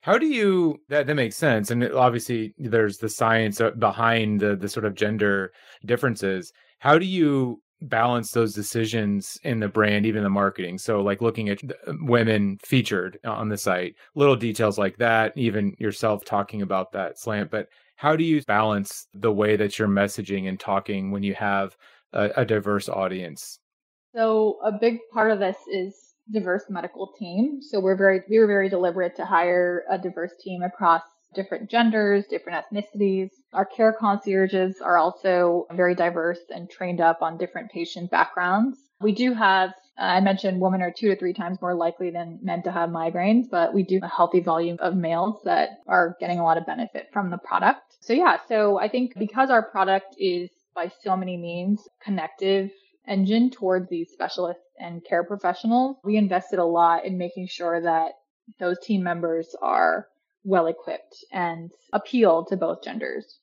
How 0.00 0.18
do 0.18 0.26
you 0.26 0.80
that 0.88 1.06
that 1.06 1.14
makes 1.14 1.36
sense? 1.36 1.70
And 1.70 1.84
obviously, 1.92 2.54
there's 2.58 2.98
the 2.98 3.08
science 3.08 3.60
uh, 3.60 3.70
behind 3.70 4.40
the 4.40 4.56
the 4.56 4.68
sort 4.68 4.84
of 4.84 4.96
gender 4.96 5.52
differences. 5.84 6.52
How 6.80 6.98
do 6.98 7.06
you 7.06 7.62
balance 7.88 8.30
those 8.30 8.54
decisions 8.54 9.38
in 9.42 9.60
the 9.60 9.68
brand, 9.68 10.06
even 10.06 10.22
the 10.22 10.30
marketing. 10.30 10.78
So, 10.78 11.00
like 11.02 11.20
looking 11.20 11.48
at 11.48 11.62
uh, 11.64 11.92
women 12.00 12.58
featured 12.62 13.18
on 13.24 13.48
the 13.48 13.56
site, 13.56 13.96
little 14.14 14.36
details 14.36 14.78
like 14.78 14.96
that, 14.98 15.32
even 15.36 15.74
yourself 15.78 16.24
talking 16.24 16.62
about 16.62 16.92
that 16.92 17.18
slant. 17.18 17.50
But 17.50 17.68
how 17.96 18.16
do 18.16 18.24
you 18.24 18.42
balance 18.42 19.06
the 19.14 19.32
way 19.32 19.56
that 19.56 19.78
you're 19.78 19.88
messaging 19.88 20.48
and 20.48 20.58
talking 20.58 21.10
when 21.10 21.22
you 21.22 21.34
have 21.34 21.76
a, 22.12 22.30
a 22.36 22.44
diverse 22.44 22.88
audience? 22.88 23.58
So, 24.14 24.58
a 24.64 24.72
big 24.72 24.98
part 25.12 25.30
of 25.30 25.38
this 25.38 25.56
is 25.70 26.12
diverse 26.30 26.64
medical 26.68 27.12
team. 27.18 27.60
So 27.60 27.80
we're 27.80 27.96
very 27.96 28.20
we 28.28 28.38
were 28.38 28.46
very 28.46 28.68
deliberate 28.68 29.16
to 29.16 29.24
hire 29.24 29.84
a 29.90 29.98
diverse 29.98 30.32
team 30.40 30.62
across 30.62 31.02
different 31.34 31.70
genders, 31.70 32.26
different 32.26 32.64
ethnicities. 32.64 33.30
Our 33.52 33.64
care 33.64 33.92
concierges 33.92 34.80
are 34.80 34.98
also 34.98 35.66
very 35.72 35.94
diverse 35.94 36.40
and 36.54 36.70
trained 36.70 37.00
up 37.00 37.22
on 37.22 37.38
different 37.38 37.70
patient 37.70 38.10
backgrounds. 38.10 38.78
We 39.00 39.12
do 39.12 39.34
have, 39.34 39.70
uh, 39.98 40.02
I 40.02 40.20
mentioned 40.20 40.60
women 40.60 40.82
are 40.82 40.92
two 40.96 41.08
to 41.08 41.16
three 41.16 41.32
times 41.32 41.60
more 41.60 41.74
likely 41.74 42.10
than 42.10 42.38
men 42.42 42.62
to 42.62 42.72
have 42.72 42.90
migraines, 42.90 43.46
but 43.50 43.74
we 43.74 43.82
do 43.82 44.00
a 44.02 44.08
healthy 44.08 44.40
volume 44.40 44.76
of 44.80 44.96
males 44.96 45.40
that 45.44 45.80
are 45.88 46.16
getting 46.20 46.38
a 46.38 46.44
lot 46.44 46.58
of 46.58 46.66
benefit 46.66 47.08
from 47.12 47.30
the 47.30 47.38
product. 47.38 47.96
So 48.00 48.12
yeah, 48.12 48.38
so 48.48 48.78
I 48.78 48.88
think 48.88 49.14
because 49.18 49.50
our 49.50 49.62
product 49.62 50.14
is 50.18 50.50
by 50.74 50.90
so 51.02 51.16
many 51.16 51.36
means 51.36 51.88
connective 52.02 52.70
engine 53.06 53.50
towards 53.50 53.88
these 53.90 54.10
specialists 54.12 54.62
and 54.78 55.04
care 55.04 55.24
professionals, 55.24 55.96
we 56.04 56.16
invested 56.16 56.58
a 56.58 56.64
lot 56.64 57.04
in 57.04 57.18
making 57.18 57.48
sure 57.48 57.80
that 57.80 58.12
those 58.58 58.78
team 58.80 59.02
members 59.02 59.54
are 59.60 60.08
well 60.44 60.66
equipped 60.66 61.24
and 61.32 61.70
appeal 61.92 62.44
to 62.46 62.56
both 62.56 62.82
genders. 62.82 63.38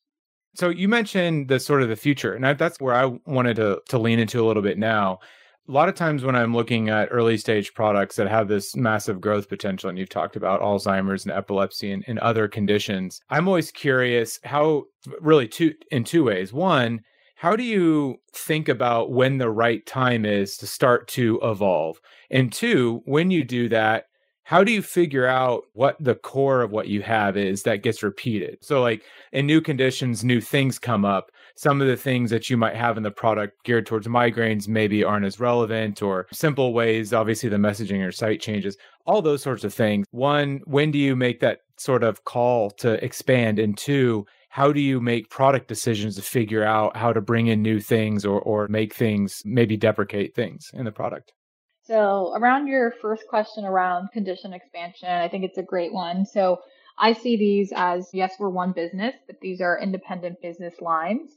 So 0.55 0.69
you 0.69 0.87
mentioned 0.87 1.47
the 1.47 1.59
sort 1.59 1.83
of 1.83 1.89
the 1.89 1.95
future, 1.95 2.33
and 2.33 2.43
that's 2.57 2.79
where 2.79 2.95
I 2.95 3.05
wanted 3.25 3.55
to 3.57 3.81
to 3.89 3.99
lean 3.99 4.19
into 4.19 4.43
a 4.43 4.47
little 4.47 4.63
bit 4.63 4.77
now. 4.77 5.19
A 5.67 5.71
lot 5.71 5.87
of 5.87 5.93
times 5.93 6.23
when 6.23 6.35
I'm 6.35 6.55
looking 6.55 6.89
at 6.89 7.09
early 7.11 7.37
stage 7.37 7.75
products 7.75 8.15
that 8.15 8.27
have 8.27 8.47
this 8.47 8.75
massive 8.75 9.21
growth 9.21 9.47
potential, 9.47 9.87
and 9.87 9.99
you've 9.99 10.09
talked 10.09 10.35
about 10.35 10.61
Alzheimer's 10.61 11.25
and 11.25 11.31
epilepsy 11.31 11.91
and, 11.91 12.03
and 12.07 12.17
other 12.19 12.47
conditions, 12.47 13.21
I'm 13.29 13.47
always 13.47 13.69
curious 13.71 14.39
how 14.43 14.85
really 15.21 15.47
two 15.47 15.75
in 15.91 16.03
two 16.03 16.23
ways. 16.23 16.51
One, 16.51 17.01
how 17.35 17.55
do 17.55 17.63
you 17.63 18.17
think 18.33 18.67
about 18.67 19.11
when 19.11 19.37
the 19.37 19.49
right 19.49 19.85
time 19.85 20.25
is 20.25 20.57
to 20.57 20.67
start 20.67 21.07
to 21.09 21.39
evolve? 21.41 22.01
And 22.29 22.51
two, 22.51 23.01
when 23.05 23.31
you 23.31 23.45
do 23.45 23.69
that, 23.69 24.08
how 24.49 24.63
do 24.63 24.71
you 24.71 24.81
figure 24.81 25.27
out 25.27 25.65
what 25.73 25.95
the 25.99 26.15
core 26.15 26.63
of 26.63 26.71
what 26.71 26.87
you 26.87 27.03
have 27.03 27.37
is 27.37 27.61
that 27.61 27.83
gets 27.83 28.01
repeated? 28.01 28.57
So, 28.61 28.81
like 28.81 29.03
in 29.31 29.45
new 29.45 29.61
conditions, 29.61 30.23
new 30.23 30.41
things 30.41 30.79
come 30.79 31.05
up. 31.05 31.29
Some 31.55 31.81
of 31.81 31.87
the 31.87 31.95
things 31.95 32.31
that 32.31 32.49
you 32.49 32.57
might 32.57 32.75
have 32.75 32.97
in 32.97 33.03
the 33.03 33.11
product 33.11 33.63
geared 33.63 33.85
towards 33.85 34.07
migraines 34.07 34.67
maybe 34.67 35.03
aren't 35.03 35.27
as 35.27 35.39
relevant, 35.39 36.01
or 36.01 36.25
simple 36.33 36.73
ways, 36.73 37.13
obviously, 37.13 37.47
the 37.47 37.57
messaging 37.57 37.99
your 37.99 38.11
site 38.11 38.41
changes, 38.41 38.75
all 39.05 39.21
those 39.21 39.43
sorts 39.43 39.63
of 39.63 39.71
things. 39.71 40.07
One, 40.09 40.61
when 40.65 40.89
do 40.89 40.97
you 40.97 41.15
make 41.15 41.41
that 41.41 41.59
sort 41.77 42.03
of 42.03 42.23
call 42.23 42.71
to 42.71 42.93
expand? 43.05 43.59
And 43.59 43.77
two, 43.77 44.25
how 44.49 44.73
do 44.73 44.81
you 44.81 44.99
make 44.99 45.29
product 45.29 45.67
decisions 45.67 46.15
to 46.15 46.23
figure 46.23 46.63
out 46.63 46.97
how 46.97 47.13
to 47.13 47.21
bring 47.21 47.45
in 47.45 47.61
new 47.61 47.79
things 47.79 48.25
or, 48.25 48.41
or 48.41 48.67
make 48.67 48.95
things, 48.95 49.43
maybe 49.45 49.77
deprecate 49.77 50.33
things 50.33 50.71
in 50.73 50.85
the 50.85 50.91
product? 50.91 51.33
So, 51.89 52.33
around 52.35 52.67
your 52.67 52.91
first 53.01 53.27
question 53.27 53.65
around 53.65 54.11
condition 54.11 54.53
expansion, 54.53 55.09
I 55.09 55.27
think 55.27 55.43
it's 55.43 55.57
a 55.57 55.63
great 55.63 55.91
one. 55.91 56.23
So, 56.23 56.61
I 56.99 57.13
see 57.13 57.35
these 57.35 57.73
as 57.75 58.11
yes, 58.13 58.35
we're 58.37 58.49
one 58.49 58.73
business, 58.73 59.15
but 59.25 59.39
these 59.41 59.59
are 59.59 59.79
independent 59.79 60.39
business 60.39 60.75
lines. 60.81 61.31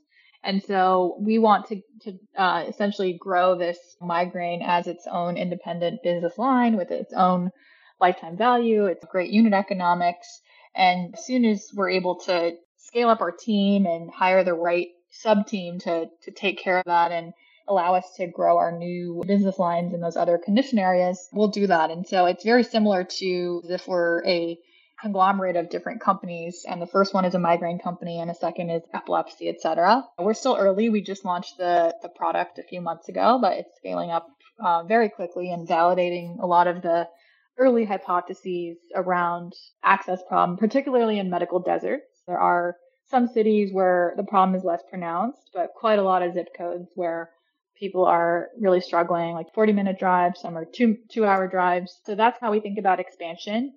And 0.44 0.62
so 0.62 1.16
we 1.20 1.38
want 1.38 1.68
to, 1.68 1.80
to 2.02 2.18
uh, 2.36 2.64
essentially 2.68 3.14
grow 3.14 3.56
this 3.56 3.78
migraine 3.98 4.60
as 4.60 4.88
its 4.88 5.06
own 5.10 5.38
independent 5.38 6.02
business 6.02 6.36
line 6.36 6.76
with 6.76 6.90
its 6.90 7.14
own 7.14 7.50
lifetime 7.98 8.36
value, 8.36 8.84
its 8.84 9.06
great 9.06 9.30
unit 9.30 9.54
economics. 9.54 10.42
And 10.74 11.14
as 11.14 11.24
soon 11.24 11.46
as 11.46 11.70
we're 11.72 11.90
able 11.90 12.16
to 12.26 12.56
scale 12.76 13.08
up 13.08 13.22
our 13.22 13.32
team 13.32 13.86
and 13.86 14.10
hire 14.10 14.44
the 14.44 14.52
right 14.52 14.88
sub 15.08 15.46
team 15.46 15.78
to, 15.78 16.10
to 16.24 16.30
take 16.30 16.58
care 16.58 16.78
of 16.78 16.84
that 16.86 17.10
and 17.10 17.32
allow 17.68 17.94
us 17.94 18.04
to 18.16 18.26
grow 18.26 18.58
our 18.58 18.72
new 18.72 19.22
business 19.26 19.58
lines 19.58 19.94
in 19.94 20.00
those 20.00 20.16
other 20.16 20.38
condition 20.38 20.78
areas, 20.78 21.28
we'll 21.32 21.48
do 21.48 21.66
that. 21.66 21.90
And 21.90 22.06
so 22.06 22.26
it's 22.26 22.44
very 22.44 22.64
similar 22.64 23.04
to 23.04 23.62
if 23.68 23.86
we're 23.86 24.24
a 24.26 24.58
conglomerate 25.00 25.56
of 25.56 25.68
different 25.68 26.00
companies 26.00 26.64
and 26.68 26.80
the 26.80 26.86
first 26.86 27.12
one 27.12 27.24
is 27.24 27.34
a 27.34 27.38
migraine 27.38 27.80
company 27.80 28.20
and 28.20 28.30
a 28.30 28.34
second 28.34 28.70
is 28.70 28.82
epilepsy 28.94 29.48
etc 29.48 30.04
we're 30.16 30.32
still 30.32 30.56
early 30.56 30.90
we 30.90 31.00
just 31.00 31.24
launched 31.24 31.58
the, 31.58 31.92
the 32.02 32.08
product 32.08 32.60
a 32.60 32.62
few 32.62 32.80
months 32.80 33.08
ago 33.08 33.36
but 33.42 33.58
it's 33.58 33.76
scaling 33.78 34.12
up 34.12 34.28
uh, 34.64 34.84
very 34.84 35.08
quickly 35.08 35.50
and 35.50 35.66
validating 35.66 36.38
a 36.40 36.46
lot 36.46 36.68
of 36.68 36.82
the 36.82 37.08
early 37.58 37.84
hypotheses 37.84 38.76
around 38.94 39.54
access 39.82 40.20
problem, 40.28 40.56
particularly 40.56 41.18
in 41.18 41.30
medical 41.30 41.60
deserts. 41.60 42.22
There 42.26 42.38
are 42.38 42.76
some 43.10 43.28
cities 43.28 43.72
where 43.72 44.14
the 44.16 44.22
problem 44.22 44.56
is 44.56 44.64
less 44.64 44.82
pronounced, 44.88 45.50
but 45.52 45.70
quite 45.74 45.98
a 45.98 46.02
lot 46.02 46.22
of 46.22 46.34
zip 46.34 46.48
codes 46.56 46.88
where 46.94 47.30
people 47.78 48.04
are 48.04 48.48
really 48.60 48.80
struggling, 48.80 49.34
like 49.34 49.52
40 49.54 49.72
minute 49.72 49.98
drives, 49.98 50.40
some 50.40 50.56
are 50.56 50.64
two, 50.64 50.98
two 51.10 51.24
hour 51.24 51.48
drives. 51.48 52.00
So 52.04 52.14
that's 52.14 52.38
how 52.40 52.50
we 52.50 52.60
think 52.60 52.78
about 52.78 53.00
expansion. 53.00 53.74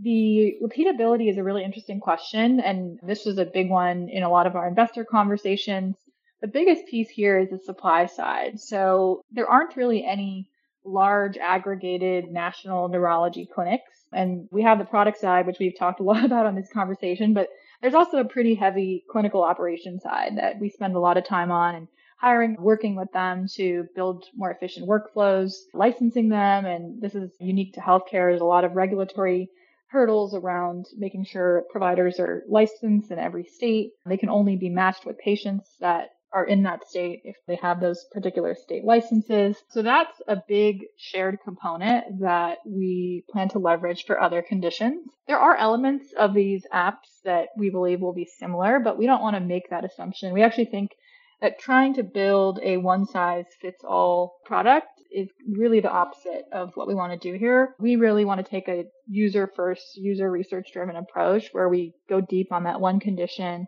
The 0.00 0.54
repeatability 0.62 1.30
is 1.30 1.38
a 1.38 1.42
really 1.42 1.64
interesting 1.64 2.00
question. 2.00 2.60
And 2.60 2.98
this 3.02 3.24
was 3.24 3.38
a 3.38 3.44
big 3.44 3.68
one 3.68 4.08
in 4.08 4.22
a 4.22 4.30
lot 4.30 4.46
of 4.46 4.54
our 4.54 4.68
investor 4.68 5.04
conversations. 5.04 5.96
The 6.40 6.48
biggest 6.48 6.86
piece 6.86 7.08
here 7.08 7.38
is 7.38 7.50
the 7.50 7.58
supply 7.58 8.06
side. 8.06 8.60
So 8.60 9.22
there 9.32 9.48
aren't 9.48 9.76
really 9.76 10.04
any 10.04 10.48
large 10.84 11.36
aggregated 11.36 12.30
national 12.30 12.88
neurology 12.88 13.48
clinics. 13.52 14.06
And 14.12 14.48
we 14.50 14.62
have 14.62 14.78
the 14.78 14.84
product 14.84 15.18
side, 15.18 15.46
which 15.46 15.58
we've 15.58 15.78
talked 15.78 16.00
a 16.00 16.04
lot 16.04 16.24
about 16.28 16.46
on 16.46 16.54
this 16.54 16.70
conversation, 16.72 17.34
but 17.34 17.48
there's 17.80 17.94
also 17.94 18.18
a 18.18 18.24
pretty 18.24 18.54
heavy 18.54 19.04
clinical 19.10 19.42
operation 19.42 20.00
side 20.00 20.32
that 20.36 20.58
we 20.58 20.70
spend 20.70 20.96
a 20.96 21.00
lot 21.00 21.16
of 21.16 21.24
time 21.24 21.50
on 21.50 21.74
and 21.74 21.88
hiring, 22.20 22.56
working 22.58 22.96
with 22.96 23.10
them 23.12 23.46
to 23.54 23.86
build 23.94 24.24
more 24.34 24.50
efficient 24.50 24.88
workflows, 24.88 25.52
licensing 25.72 26.28
them. 26.28 26.66
And 26.66 27.00
this 27.00 27.14
is 27.14 27.30
unique 27.40 27.74
to 27.74 27.80
healthcare. 27.80 28.30
There's 28.30 28.40
a 28.40 28.44
lot 28.44 28.64
of 28.64 28.72
regulatory 28.72 29.50
hurdles 29.88 30.34
around 30.34 30.86
making 30.96 31.24
sure 31.24 31.64
providers 31.70 32.20
are 32.20 32.42
licensed 32.48 33.10
in 33.10 33.18
every 33.18 33.44
state. 33.44 33.92
They 34.04 34.18
can 34.18 34.28
only 34.28 34.56
be 34.56 34.68
matched 34.68 35.06
with 35.06 35.18
patients 35.18 35.70
that 35.80 36.10
are 36.30 36.44
in 36.44 36.62
that 36.64 36.86
state 36.86 37.22
if 37.24 37.36
they 37.46 37.56
have 37.56 37.80
those 37.80 38.04
particular 38.12 38.54
state 38.54 38.84
licenses. 38.84 39.56
So 39.70 39.80
that's 39.80 40.20
a 40.26 40.42
big 40.46 40.84
shared 40.98 41.38
component 41.42 42.20
that 42.20 42.58
we 42.66 43.24
plan 43.30 43.48
to 43.50 43.58
leverage 43.58 44.04
for 44.04 44.20
other 44.20 44.42
conditions. 44.42 45.08
There 45.26 45.38
are 45.38 45.56
elements 45.56 46.12
of 46.18 46.34
these 46.34 46.66
apps 46.72 47.22
that 47.24 47.48
we 47.56 47.70
believe 47.70 48.02
will 48.02 48.12
be 48.12 48.26
similar, 48.26 48.78
but 48.78 48.98
we 48.98 49.06
don't 49.06 49.22
want 49.22 49.36
to 49.36 49.40
make 49.40 49.70
that 49.70 49.86
assumption. 49.86 50.34
We 50.34 50.42
actually 50.42 50.66
think 50.66 50.90
that 51.40 51.58
trying 51.58 51.94
to 51.94 52.02
build 52.02 52.60
a 52.62 52.76
one 52.76 53.06
size 53.06 53.46
fits 53.60 53.82
all 53.84 54.38
product 54.44 54.88
is 55.10 55.28
really 55.48 55.80
the 55.80 55.90
opposite 55.90 56.44
of 56.52 56.72
what 56.74 56.86
we 56.86 56.94
want 56.94 57.12
to 57.12 57.32
do 57.32 57.38
here. 57.38 57.74
We 57.78 57.96
really 57.96 58.24
want 58.24 58.44
to 58.44 58.50
take 58.50 58.68
a 58.68 58.84
user 59.06 59.50
first, 59.56 59.96
user 59.96 60.30
research 60.30 60.68
driven 60.72 60.96
approach 60.96 61.48
where 61.52 61.68
we 61.68 61.94
go 62.08 62.20
deep 62.20 62.52
on 62.52 62.64
that 62.64 62.80
one 62.80 63.00
condition 63.00 63.66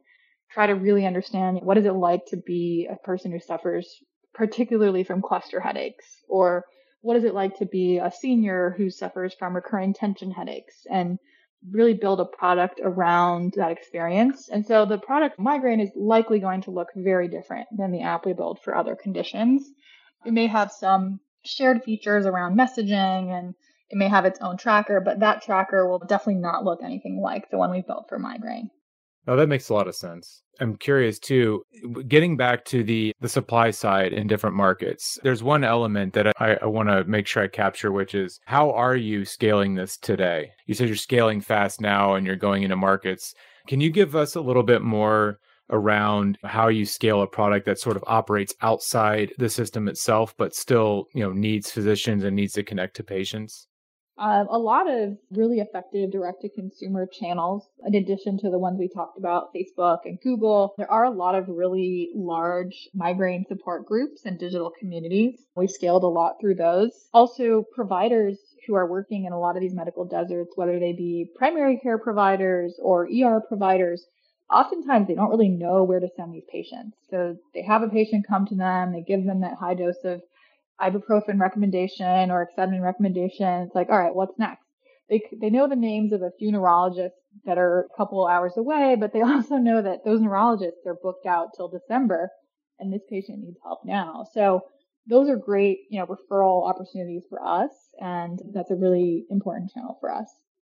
try 0.50 0.66
to 0.66 0.74
really 0.74 1.06
understand 1.06 1.60
what 1.62 1.78
is 1.78 1.86
it 1.86 1.92
like 1.92 2.26
to 2.26 2.36
be 2.36 2.88
a 2.90 2.96
person 2.96 3.32
who 3.32 3.38
suffers 3.38 4.02
particularly 4.34 5.04
from 5.04 5.22
cluster 5.22 5.60
headaches 5.60 6.22
or 6.28 6.64
what 7.02 7.16
is 7.16 7.24
it 7.24 7.34
like 7.34 7.56
to 7.56 7.66
be 7.66 7.98
a 7.98 8.10
senior 8.10 8.74
who 8.76 8.90
suffers 8.90 9.34
from 9.34 9.54
recurring 9.54 9.94
tension 9.94 10.30
headaches 10.30 10.86
and 10.90 11.18
really 11.68 11.94
build 11.94 12.20
a 12.20 12.24
product 12.24 12.80
around 12.82 13.54
that 13.56 13.70
experience. 13.70 14.48
And 14.48 14.66
so 14.66 14.86
the 14.86 14.98
product 14.98 15.38
migraine 15.38 15.80
is 15.80 15.90
likely 15.94 16.40
going 16.40 16.62
to 16.62 16.70
look 16.70 16.88
very 16.96 17.28
different 17.28 17.68
than 17.76 17.92
the 17.92 18.02
app 18.02 18.24
we 18.24 18.32
build 18.32 18.60
for 18.62 18.74
other 18.74 18.96
conditions. 18.96 19.70
It 20.24 20.32
may 20.32 20.46
have 20.46 20.72
some 20.72 21.20
shared 21.44 21.84
features 21.84 22.26
around 22.26 22.58
messaging 22.58 23.30
and 23.30 23.54
it 23.90 23.96
may 23.96 24.08
have 24.08 24.24
its 24.24 24.40
own 24.40 24.56
tracker, 24.56 25.00
but 25.00 25.20
that 25.20 25.42
tracker 25.42 25.88
will 25.88 25.98
definitely 25.98 26.40
not 26.40 26.64
look 26.64 26.80
anything 26.82 27.20
like 27.20 27.50
the 27.50 27.58
one 27.58 27.70
we 27.70 27.82
built 27.82 28.08
for 28.08 28.18
migraine. 28.18 28.70
Oh, 29.26 29.36
that 29.36 29.48
makes 29.48 29.68
a 29.68 29.74
lot 29.74 29.88
of 29.88 29.94
sense. 29.94 30.42
I'm 30.60 30.76
curious 30.76 31.18
too, 31.18 31.62
getting 32.06 32.36
back 32.36 32.64
to 32.66 32.82
the 32.84 33.14
the 33.20 33.28
supply 33.28 33.70
side 33.70 34.12
in 34.12 34.26
different 34.26 34.56
markets. 34.56 35.18
There's 35.22 35.42
one 35.42 35.64
element 35.64 36.12
that 36.12 36.32
I, 36.38 36.58
I 36.60 36.66
want 36.66 36.90
to 36.90 37.04
make 37.04 37.26
sure 37.26 37.42
I 37.42 37.48
capture, 37.48 37.92
which 37.92 38.14
is 38.14 38.40
how 38.44 38.70
are 38.72 38.96
you 38.96 39.24
scaling 39.24 39.74
this 39.74 39.96
today? 39.96 40.50
You 40.66 40.74
said 40.74 40.88
you're 40.88 40.96
scaling 40.96 41.40
fast 41.40 41.80
now 41.80 42.14
and 42.14 42.26
you're 42.26 42.36
going 42.36 42.62
into 42.62 42.76
markets. 42.76 43.34
Can 43.68 43.80
you 43.80 43.90
give 43.90 44.14
us 44.14 44.34
a 44.36 44.40
little 44.40 44.62
bit 44.62 44.82
more 44.82 45.38
around 45.70 46.36
how 46.44 46.68
you 46.68 46.84
scale 46.84 47.22
a 47.22 47.26
product 47.26 47.64
that 47.66 47.78
sort 47.78 47.96
of 47.96 48.04
operates 48.06 48.54
outside 48.60 49.32
the 49.38 49.48
system 49.48 49.88
itself, 49.88 50.34
but 50.36 50.54
still, 50.54 51.06
you 51.14 51.22
know, 51.22 51.32
needs 51.32 51.70
physicians 51.70 52.24
and 52.24 52.36
needs 52.36 52.52
to 52.54 52.62
connect 52.62 52.96
to 52.96 53.04
patients? 53.04 53.68
Um, 54.20 54.48
a 54.50 54.58
lot 54.58 54.86
of 54.86 55.16
really 55.30 55.60
effective 55.60 56.10
direct 56.12 56.42
to 56.42 56.50
consumer 56.50 57.06
channels, 57.06 57.66
in 57.86 57.94
addition 57.94 58.36
to 58.40 58.50
the 58.50 58.58
ones 58.58 58.78
we 58.78 58.86
talked 58.86 59.16
about, 59.16 59.54
Facebook 59.54 60.00
and 60.04 60.20
Google. 60.20 60.74
There 60.76 60.90
are 60.92 61.06
a 61.06 61.10
lot 61.10 61.34
of 61.34 61.48
really 61.48 62.10
large 62.14 62.90
migraine 62.92 63.46
support 63.48 63.86
groups 63.86 64.26
and 64.26 64.38
digital 64.38 64.70
communities. 64.78 65.40
We've 65.56 65.70
scaled 65.70 66.02
a 66.02 66.08
lot 66.08 66.36
through 66.38 66.56
those. 66.56 67.08
Also, 67.14 67.64
providers 67.74 68.38
who 68.66 68.74
are 68.74 68.86
working 68.86 69.24
in 69.24 69.32
a 69.32 69.40
lot 69.40 69.56
of 69.56 69.62
these 69.62 69.72
medical 69.72 70.04
deserts, 70.04 70.52
whether 70.54 70.78
they 70.78 70.92
be 70.92 71.30
primary 71.34 71.78
care 71.78 71.96
providers 71.96 72.78
or 72.82 73.08
ER 73.08 73.40
providers, 73.48 74.04
oftentimes 74.52 75.08
they 75.08 75.14
don't 75.14 75.30
really 75.30 75.48
know 75.48 75.82
where 75.82 76.00
to 76.00 76.08
send 76.14 76.34
these 76.34 76.44
patients. 76.52 76.94
So 77.08 77.38
they 77.54 77.62
have 77.62 77.82
a 77.82 77.88
patient 77.88 78.26
come 78.28 78.46
to 78.48 78.54
them, 78.54 78.92
they 78.92 79.00
give 79.00 79.24
them 79.24 79.40
that 79.40 79.54
high 79.54 79.74
dose 79.74 80.04
of 80.04 80.20
ibuprofen 80.80 81.40
recommendation 81.40 82.30
or 82.30 82.46
Excedrin 82.46 82.82
recommendation. 82.82 83.62
It's 83.62 83.74
like, 83.74 83.88
all 83.90 83.98
right, 83.98 84.14
what's 84.14 84.38
next? 84.38 84.64
They, 85.08 85.22
they 85.40 85.50
know 85.50 85.68
the 85.68 85.76
names 85.76 86.12
of 86.12 86.22
a 86.22 86.30
few 86.38 86.52
neurologists 86.52 87.18
that 87.44 87.58
are 87.58 87.80
a 87.92 87.96
couple 87.96 88.26
hours 88.26 88.52
away, 88.56 88.96
but 88.98 89.12
they 89.12 89.20
also 89.22 89.56
know 89.56 89.82
that 89.82 90.04
those 90.04 90.20
neurologists 90.20 90.86
are 90.86 90.96
booked 91.02 91.26
out 91.26 91.48
till 91.56 91.68
December 91.68 92.30
and 92.78 92.92
this 92.92 93.02
patient 93.10 93.40
needs 93.40 93.58
help 93.62 93.80
now. 93.84 94.24
So 94.32 94.62
those 95.06 95.28
are 95.28 95.36
great, 95.36 95.80
you 95.90 95.98
know, 95.98 96.06
referral 96.06 96.68
opportunities 96.68 97.24
for 97.28 97.44
us. 97.44 97.70
And 98.00 98.40
that's 98.54 98.70
a 98.70 98.76
really 98.76 99.24
important 99.30 99.70
channel 99.72 99.98
for 100.00 100.12
us. 100.12 100.30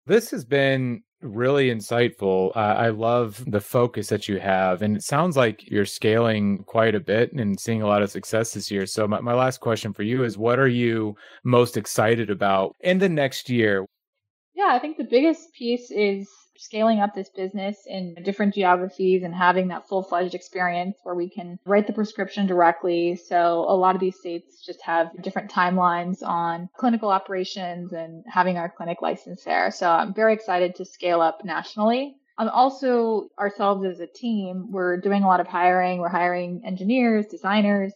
This 0.05 0.31
has 0.31 0.45
been 0.45 1.03
really 1.21 1.69
insightful. 1.69 2.55
Uh, 2.55 2.59
I 2.59 2.89
love 2.89 3.43
the 3.47 3.61
focus 3.61 4.07
that 4.07 4.27
you 4.27 4.39
have, 4.39 4.81
and 4.81 4.95
it 4.95 5.03
sounds 5.03 5.37
like 5.37 5.69
you're 5.69 5.85
scaling 5.85 6.63
quite 6.65 6.95
a 6.95 6.99
bit 6.99 7.33
and 7.33 7.59
seeing 7.59 7.81
a 7.81 7.87
lot 7.87 8.01
of 8.01 8.11
success 8.11 8.53
this 8.53 8.71
year. 8.71 8.85
So, 8.85 9.07
my, 9.07 9.21
my 9.21 9.33
last 9.33 9.59
question 9.59 9.93
for 9.93 10.03
you 10.03 10.23
is 10.23 10.37
what 10.37 10.59
are 10.59 10.67
you 10.67 11.15
most 11.43 11.77
excited 11.77 12.29
about 12.29 12.75
in 12.81 12.97
the 12.97 13.09
next 13.09 13.49
year? 13.49 13.85
Yeah, 14.53 14.69
I 14.71 14.79
think 14.79 14.97
the 14.97 15.07
biggest 15.09 15.53
piece 15.53 15.91
is 15.91 16.29
scaling 16.61 16.99
up 16.99 17.15
this 17.15 17.29
business 17.29 17.77
in 17.87 18.15
different 18.23 18.53
geographies 18.53 19.23
and 19.23 19.33
having 19.33 19.69
that 19.69 19.87
full 19.87 20.03
fledged 20.03 20.35
experience 20.35 20.97
where 21.03 21.15
we 21.15 21.27
can 21.27 21.57
write 21.65 21.87
the 21.87 21.93
prescription 21.93 22.45
directly. 22.45 23.15
So 23.15 23.65
a 23.67 23.75
lot 23.75 23.95
of 23.95 24.01
these 24.01 24.17
states 24.17 24.63
just 24.63 24.81
have 24.83 25.09
different 25.21 25.51
timelines 25.51 26.21
on 26.21 26.69
clinical 26.77 27.09
operations 27.09 27.93
and 27.93 28.23
having 28.27 28.57
our 28.57 28.69
clinic 28.69 29.01
license 29.01 29.43
there. 29.43 29.71
So 29.71 29.89
I'm 29.89 30.13
very 30.13 30.33
excited 30.33 30.75
to 30.75 30.85
scale 30.85 31.19
up 31.19 31.43
nationally. 31.43 32.15
I'm 32.37 32.49
also 32.49 33.29
ourselves 33.39 33.83
as 33.83 33.99
a 33.99 34.07
team, 34.07 34.71
we're 34.71 34.97
doing 34.97 35.23
a 35.23 35.27
lot 35.27 35.39
of 35.39 35.47
hiring. 35.47 35.99
We're 35.99 36.09
hiring 36.09 36.61
engineers, 36.65 37.25
designers, 37.27 37.93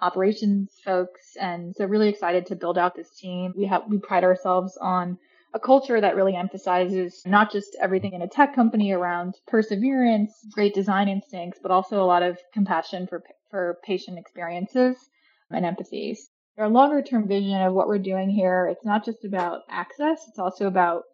operations 0.00 0.70
folks, 0.84 1.36
and 1.40 1.74
so 1.76 1.84
really 1.84 2.08
excited 2.08 2.46
to 2.46 2.56
build 2.56 2.78
out 2.78 2.94
this 2.94 3.10
team. 3.10 3.52
We 3.56 3.66
have 3.66 3.82
we 3.88 3.98
pride 3.98 4.24
ourselves 4.24 4.76
on 4.80 5.18
a 5.54 5.60
culture 5.60 6.00
that 6.00 6.16
really 6.16 6.34
emphasizes 6.34 7.22
not 7.24 7.52
just 7.52 7.76
everything 7.80 8.12
in 8.12 8.22
a 8.22 8.28
tech 8.28 8.56
company 8.56 8.90
around 8.90 9.34
perseverance, 9.46 10.32
great 10.52 10.74
design 10.74 11.08
instincts, 11.08 11.60
but 11.62 11.70
also 11.70 12.02
a 12.02 12.04
lot 12.04 12.24
of 12.24 12.38
compassion 12.52 13.06
for, 13.06 13.22
for 13.50 13.78
patient 13.84 14.18
experiences 14.18 14.96
and 15.50 15.64
empathies. 15.64 16.18
Our 16.58 16.68
longer 16.68 17.02
term 17.02 17.28
vision 17.28 17.60
of 17.62 17.72
what 17.72 17.86
we're 17.86 17.98
doing 17.98 18.30
here, 18.30 18.66
it's 18.66 18.84
not 18.84 19.04
just 19.04 19.24
about 19.24 19.60
access, 19.70 20.24
it's 20.28 20.40
also 20.40 20.66
about 20.66 21.04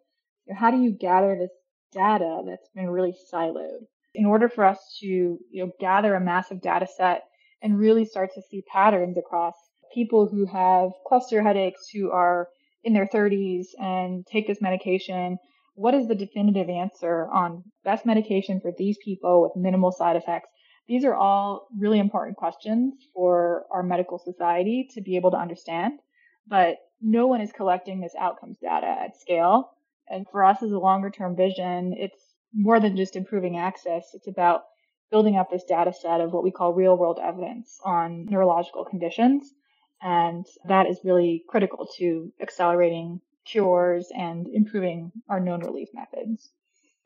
you 0.47 0.53
know, 0.53 0.59
how 0.59 0.71
do 0.71 0.77
you 0.77 0.91
gather 0.91 1.37
this 1.39 1.51
data 1.93 2.41
that's 2.47 2.69
been 2.73 2.89
really 2.89 3.15
siloed. 3.31 3.85
In 4.15 4.25
order 4.25 4.49
for 4.49 4.65
us 4.65 4.79
to 5.01 5.05
you 5.05 5.39
know, 5.53 5.71
gather 5.79 6.15
a 6.15 6.19
massive 6.19 6.61
data 6.61 6.87
set 6.87 7.23
and 7.61 7.77
really 7.77 8.05
start 8.05 8.31
to 8.33 8.41
see 8.49 8.63
patterns 8.63 9.17
across 9.17 9.53
people 9.93 10.27
who 10.27 10.45
have 10.47 10.91
cluster 11.05 11.43
headaches, 11.43 11.89
who 11.93 12.11
are 12.11 12.47
in 12.83 12.93
their 12.93 13.07
30s 13.07 13.67
and 13.79 14.25
take 14.25 14.47
this 14.47 14.61
medication, 14.61 15.37
what 15.75 15.93
is 15.93 16.07
the 16.07 16.15
definitive 16.15 16.69
answer 16.69 17.27
on 17.31 17.63
best 17.83 18.05
medication 18.05 18.59
for 18.59 18.71
these 18.77 18.97
people 19.03 19.41
with 19.41 19.55
minimal 19.55 19.91
side 19.91 20.15
effects? 20.15 20.49
These 20.87 21.05
are 21.05 21.15
all 21.15 21.67
really 21.77 21.99
important 21.99 22.37
questions 22.37 22.93
for 23.13 23.65
our 23.71 23.83
medical 23.83 24.19
society 24.19 24.89
to 24.93 25.01
be 25.01 25.15
able 25.15 25.31
to 25.31 25.37
understand, 25.37 25.99
but 26.47 26.77
no 27.01 27.27
one 27.27 27.41
is 27.41 27.51
collecting 27.51 28.01
this 28.01 28.15
outcomes 28.19 28.57
data 28.61 28.87
at 28.87 29.19
scale. 29.19 29.71
And 30.09 30.25
for 30.29 30.43
us 30.43 30.61
as 30.61 30.71
a 30.71 30.79
longer 30.79 31.09
term 31.09 31.35
vision, 31.35 31.93
it's 31.97 32.21
more 32.53 32.79
than 32.79 32.97
just 32.97 33.15
improving 33.15 33.57
access. 33.57 34.09
It's 34.13 34.27
about 34.27 34.63
building 35.09 35.37
up 35.37 35.49
this 35.49 35.63
data 35.63 35.93
set 35.93 36.21
of 36.21 36.33
what 36.33 36.43
we 36.43 36.51
call 36.51 36.73
real 36.73 36.97
world 36.97 37.19
evidence 37.21 37.79
on 37.85 38.25
neurological 38.25 38.85
conditions 38.85 39.53
and 40.01 40.45
that 40.67 40.87
is 40.87 40.99
really 41.03 41.43
critical 41.47 41.87
to 41.97 42.31
accelerating 42.41 43.21
cures 43.45 44.11
and 44.15 44.47
improving 44.47 45.11
our 45.29 45.39
known 45.39 45.61
relief 45.61 45.89
methods. 45.93 46.51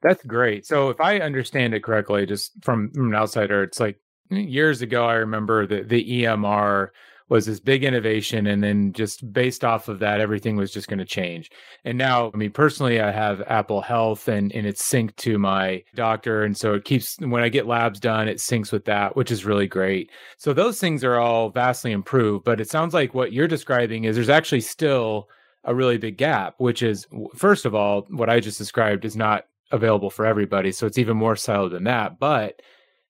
That's 0.02 0.24
great. 0.24 0.66
So 0.66 0.90
if 0.90 1.00
I 1.00 1.20
understand 1.20 1.74
it 1.74 1.84
correctly, 1.84 2.26
just 2.26 2.52
from, 2.64 2.92
from 2.92 3.10
an 3.10 3.16
outsider, 3.16 3.64
it's 3.64 3.80
like 3.80 4.00
years 4.30 4.82
ago, 4.82 5.06
I 5.06 5.16
remember 5.16 5.66
that 5.68 5.90
the 5.90 6.24
EMR 6.24 6.90
was 7.28 7.46
this 7.46 7.60
big 7.60 7.84
innovation 7.84 8.46
and 8.46 8.64
then 8.64 8.94
just 8.94 9.32
based 9.34 9.66
off 9.66 9.88
of 9.88 10.00
that 10.00 10.20
everything 10.20 10.56
was 10.56 10.72
just 10.72 10.88
going 10.88 11.00
to 11.00 11.06
change. 11.06 11.50
And 11.84 11.98
now 11.98 12.32
i 12.34 12.38
mean 12.38 12.52
personally 12.52 13.00
i 13.00 13.12
have 13.12 13.42
apple 13.48 13.82
health 13.82 14.28
and 14.28 14.52
and 14.54 14.66
it's 14.66 14.88
synced 14.88 15.16
to 15.18 15.38
my 15.38 15.84
doctor 15.96 16.44
and 16.44 16.56
so 16.56 16.74
it 16.74 16.86
keeps 16.86 17.18
when 17.20 17.44
i 17.44 17.50
get 17.50 17.68
labs 17.68 18.00
done 18.00 18.28
it 18.28 18.38
syncs 18.38 18.72
with 18.72 18.86
that 18.86 19.16
which 19.16 19.32
is 19.32 19.46
really 19.46 19.68
great. 19.68 20.12
So 20.38 20.54
those 20.54 20.80
things 20.80 21.04
are 21.04 21.20
all 21.20 21.50
vastly 21.50 21.92
improved 21.92 22.46
but 22.46 22.62
it 22.62 22.70
sounds 22.70 22.94
like 22.94 23.14
what 23.14 23.34
you're 23.34 23.48
describing 23.48 24.04
is 24.04 24.16
there's 24.16 24.30
actually 24.30 24.62
still 24.62 25.28
a 25.64 25.74
really 25.74 25.98
big 25.98 26.18
gap 26.18 26.56
which 26.60 26.84
is 26.84 27.08
first 27.36 27.66
of 27.66 27.74
all 27.74 28.06
what 28.10 28.30
i 28.30 28.40
just 28.40 28.58
described 28.58 29.04
is 29.04 29.16
not 29.16 29.46
available 29.72 30.12
for 30.12 30.26
everybody 30.26 30.72
so 30.72 30.86
it's 30.86 31.00
even 31.00 31.18
more 31.18 31.34
siloed 31.34 31.72
than 31.72 31.86
that 31.86 32.20
but 32.20 32.62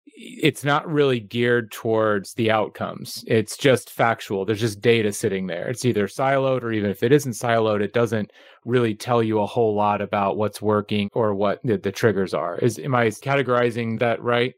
it's 0.08 0.63
not 0.63 0.89
really 0.89 1.20
geared 1.20 1.72
towards 1.72 2.34
the 2.36 2.52
outcomes. 2.52 3.24
It's 3.28 3.58
just 3.58 3.89
factual. 3.89 4.46
There's 4.46 4.62
just 4.62 4.82
data 4.82 5.12
sitting 5.12 5.48
there. 5.48 5.68
It's 5.68 5.86
either 5.86 6.08
siloed 6.08 6.63
or 6.63 6.72
even 6.72 6.89
if 6.89 7.04
it 7.04 7.12
isn't 7.12 7.34
siloed, 7.34 7.82
it 7.82 7.94
doesn't 7.94 8.32
really 8.63 8.96
tell 8.96 9.22
you 9.22 9.39
a 9.39 9.46
whole 9.46 9.76
lot 9.76 10.02
about 10.02 10.38
what's 10.38 10.62
working 10.62 11.10
or 11.13 11.34
what 11.34 11.60
the, 11.63 11.78
the 11.78 11.91
triggers 11.91 12.34
are. 12.34 12.58
Is 12.58 12.80
am 12.80 12.96
I 12.96 13.08
categorizing 13.08 14.00
that 14.00 14.22
right? 14.22 14.54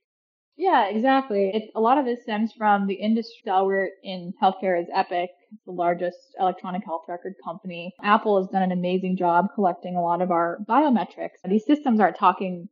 Yeah, 0.57 0.88
exactly. 0.89 1.71
A 1.75 1.79
lot 1.79 1.99
of 1.99 2.05
this 2.05 2.23
stems 2.23 2.51
from 2.51 2.88
the 2.88 2.95
industry 2.95 3.41
stalwart 3.43 3.91
in 4.03 4.33
healthcare 4.41 4.81
is 4.81 4.88
Epic, 4.93 5.29
the 5.67 5.71
largest 5.71 6.17
electronic 6.39 6.83
health 6.83 7.03
record 7.07 7.36
company. 7.45 7.93
Apple 8.01 8.41
has 8.41 8.51
done 8.51 8.63
an 8.63 8.71
amazing 8.71 9.17
job 9.17 9.47
collecting 9.53 9.95
a 9.95 10.01
lot 10.01 10.21
of 10.21 10.31
our 10.31 10.57
biometrics. 10.67 11.38
These 11.47 11.65
systems 11.65 11.99
aren't 11.99 12.17
talking 12.17 12.69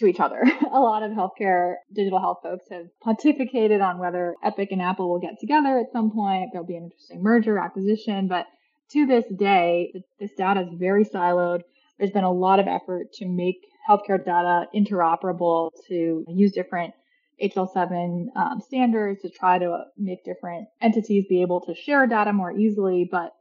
to 0.00 0.06
each 0.06 0.18
other. 0.18 0.42
a 0.72 0.80
lot 0.80 1.02
of 1.02 1.12
healthcare 1.12 1.74
digital 1.94 2.18
health 2.18 2.38
folks 2.42 2.64
have 2.70 2.86
pontificated 3.04 3.82
on 3.82 3.98
whether 3.98 4.34
Epic 4.42 4.70
and 4.72 4.82
Apple 4.82 5.08
will 5.08 5.20
get 5.20 5.38
together 5.38 5.78
at 5.78 5.92
some 5.92 6.10
point. 6.10 6.50
There'll 6.52 6.66
be 6.66 6.76
an 6.76 6.84
interesting 6.84 7.22
merger, 7.22 7.58
acquisition, 7.58 8.26
but 8.26 8.46
to 8.92 9.06
this 9.06 9.24
day, 9.36 9.92
this 10.18 10.32
data 10.36 10.62
is 10.62 10.68
very 10.74 11.04
siloed. 11.04 11.62
There's 11.98 12.10
been 12.10 12.24
a 12.24 12.32
lot 12.32 12.58
of 12.58 12.66
effort 12.66 13.12
to 13.14 13.26
make 13.26 13.66
healthcare 13.88 14.24
data 14.24 14.66
interoperable, 14.74 15.70
to 15.88 16.24
use 16.28 16.52
different 16.52 16.94
HL7 17.42 18.26
um, 18.36 18.60
standards 18.60 19.22
to 19.22 19.30
try 19.30 19.58
to 19.58 19.84
make 19.96 20.24
different 20.24 20.68
entities 20.80 21.24
be 21.28 21.42
able 21.42 21.60
to 21.62 21.74
share 21.74 22.06
data 22.06 22.32
more 22.32 22.52
easily, 22.52 23.08
but 23.10 23.32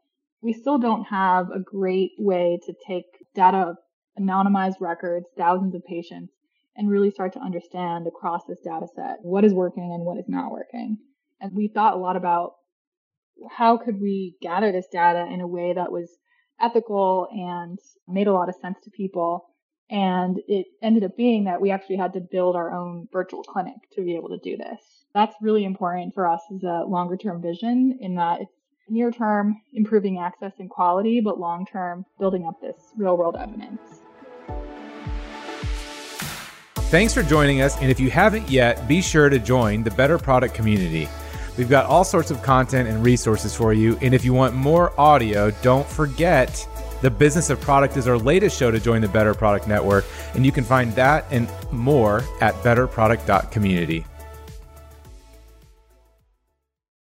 we 0.41 0.53
still 0.53 0.77
don't 0.77 1.03
have 1.05 1.49
a 1.51 1.59
great 1.59 2.11
way 2.17 2.59
to 2.65 2.73
take 2.87 3.05
data 3.35 3.75
anonymized 4.19 4.79
records, 4.79 5.25
thousands 5.37 5.75
of 5.75 5.83
patients, 5.85 6.33
and 6.75 6.89
really 6.89 7.11
start 7.11 7.33
to 7.33 7.39
understand 7.39 8.07
across 8.07 8.43
this 8.47 8.59
data 8.63 8.87
set 8.95 9.17
what 9.21 9.43
is 9.43 9.53
working 9.53 9.91
and 9.93 10.05
what 10.05 10.17
is 10.17 10.27
not 10.27 10.51
working. 10.51 10.97
And 11.41 11.51
we 11.53 11.67
thought 11.67 11.93
a 11.93 11.99
lot 11.99 12.15
about 12.15 12.53
how 13.49 13.77
could 13.77 14.01
we 14.01 14.35
gather 14.41 14.71
this 14.71 14.87
data 14.91 15.25
in 15.31 15.41
a 15.41 15.47
way 15.47 15.73
that 15.73 15.91
was 15.91 16.09
ethical 16.61 17.27
and 17.31 17.79
made 18.07 18.27
a 18.27 18.33
lot 18.33 18.49
of 18.49 18.55
sense 18.61 18.77
to 18.83 18.91
people. 18.91 19.45
And 19.89 20.39
it 20.47 20.67
ended 20.83 21.03
up 21.03 21.17
being 21.17 21.45
that 21.45 21.61
we 21.61 21.71
actually 21.71 21.97
had 21.97 22.13
to 22.13 22.19
build 22.19 22.55
our 22.55 22.71
own 22.71 23.07
virtual 23.11 23.43
clinic 23.43 23.75
to 23.93 24.03
be 24.03 24.15
able 24.15 24.29
to 24.29 24.39
do 24.43 24.55
this. 24.55 24.81
That's 25.13 25.35
really 25.41 25.63
important 25.63 26.13
for 26.13 26.27
us 26.27 26.41
as 26.53 26.63
a 26.63 26.83
longer 26.87 27.17
term 27.17 27.41
vision 27.41 27.97
in 27.99 28.15
that 28.15 28.41
it's 28.41 28.51
near 28.87 29.11
term 29.11 29.61
improving 29.73 30.19
access 30.19 30.53
and 30.59 30.69
quality, 30.69 31.21
but 31.21 31.39
long 31.39 31.65
term 31.65 32.05
building 32.19 32.45
up 32.45 32.61
this 32.61 32.93
real 32.97 33.17
world 33.17 33.35
evidence. 33.39 34.01
Thanks 36.89 37.13
for 37.13 37.21
joining 37.21 37.61
us. 37.61 37.77
And 37.77 37.91
if 37.91 37.99
you 37.99 38.09
haven't 38.09 38.49
yet, 38.49 38.87
be 38.87 38.99
sure 38.99 39.29
to 39.29 39.37
join 39.37 39.83
the 39.83 39.91
Better 39.91 40.17
Product 40.17 40.55
community. 40.55 41.07
We've 41.55 41.69
got 41.69 41.85
all 41.85 42.03
sorts 42.03 42.31
of 42.31 42.41
content 42.41 42.89
and 42.89 43.03
resources 43.03 43.55
for 43.55 43.73
you. 43.73 43.95
And 44.01 44.15
if 44.15 44.25
you 44.25 44.33
want 44.33 44.55
more 44.55 44.99
audio, 44.99 45.51
don't 45.61 45.85
forget 45.85 46.67
the 47.03 47.11
Business 47.11 47.51
of 47.51 47.61
Product 47.61 47.95
is 47.95 48.07
our 48.07 48.17
latest 48.17 48.57
show 48.57 48.71
to 48.71 48.79
join 48.79 49.01
the 49.01 49.07
Better 49.07 49.35
Product 49.35 49.67
Network. 49.67 50.03
And 50.33 50.43
you 50.43 50.51
can 50.51 50.63
find 50.63 50.91
that 50.93 51.27
and 51.29 51.47
more 51.71 52.23
at 52.41 52.55
betterproduct.community. 52.63 54.03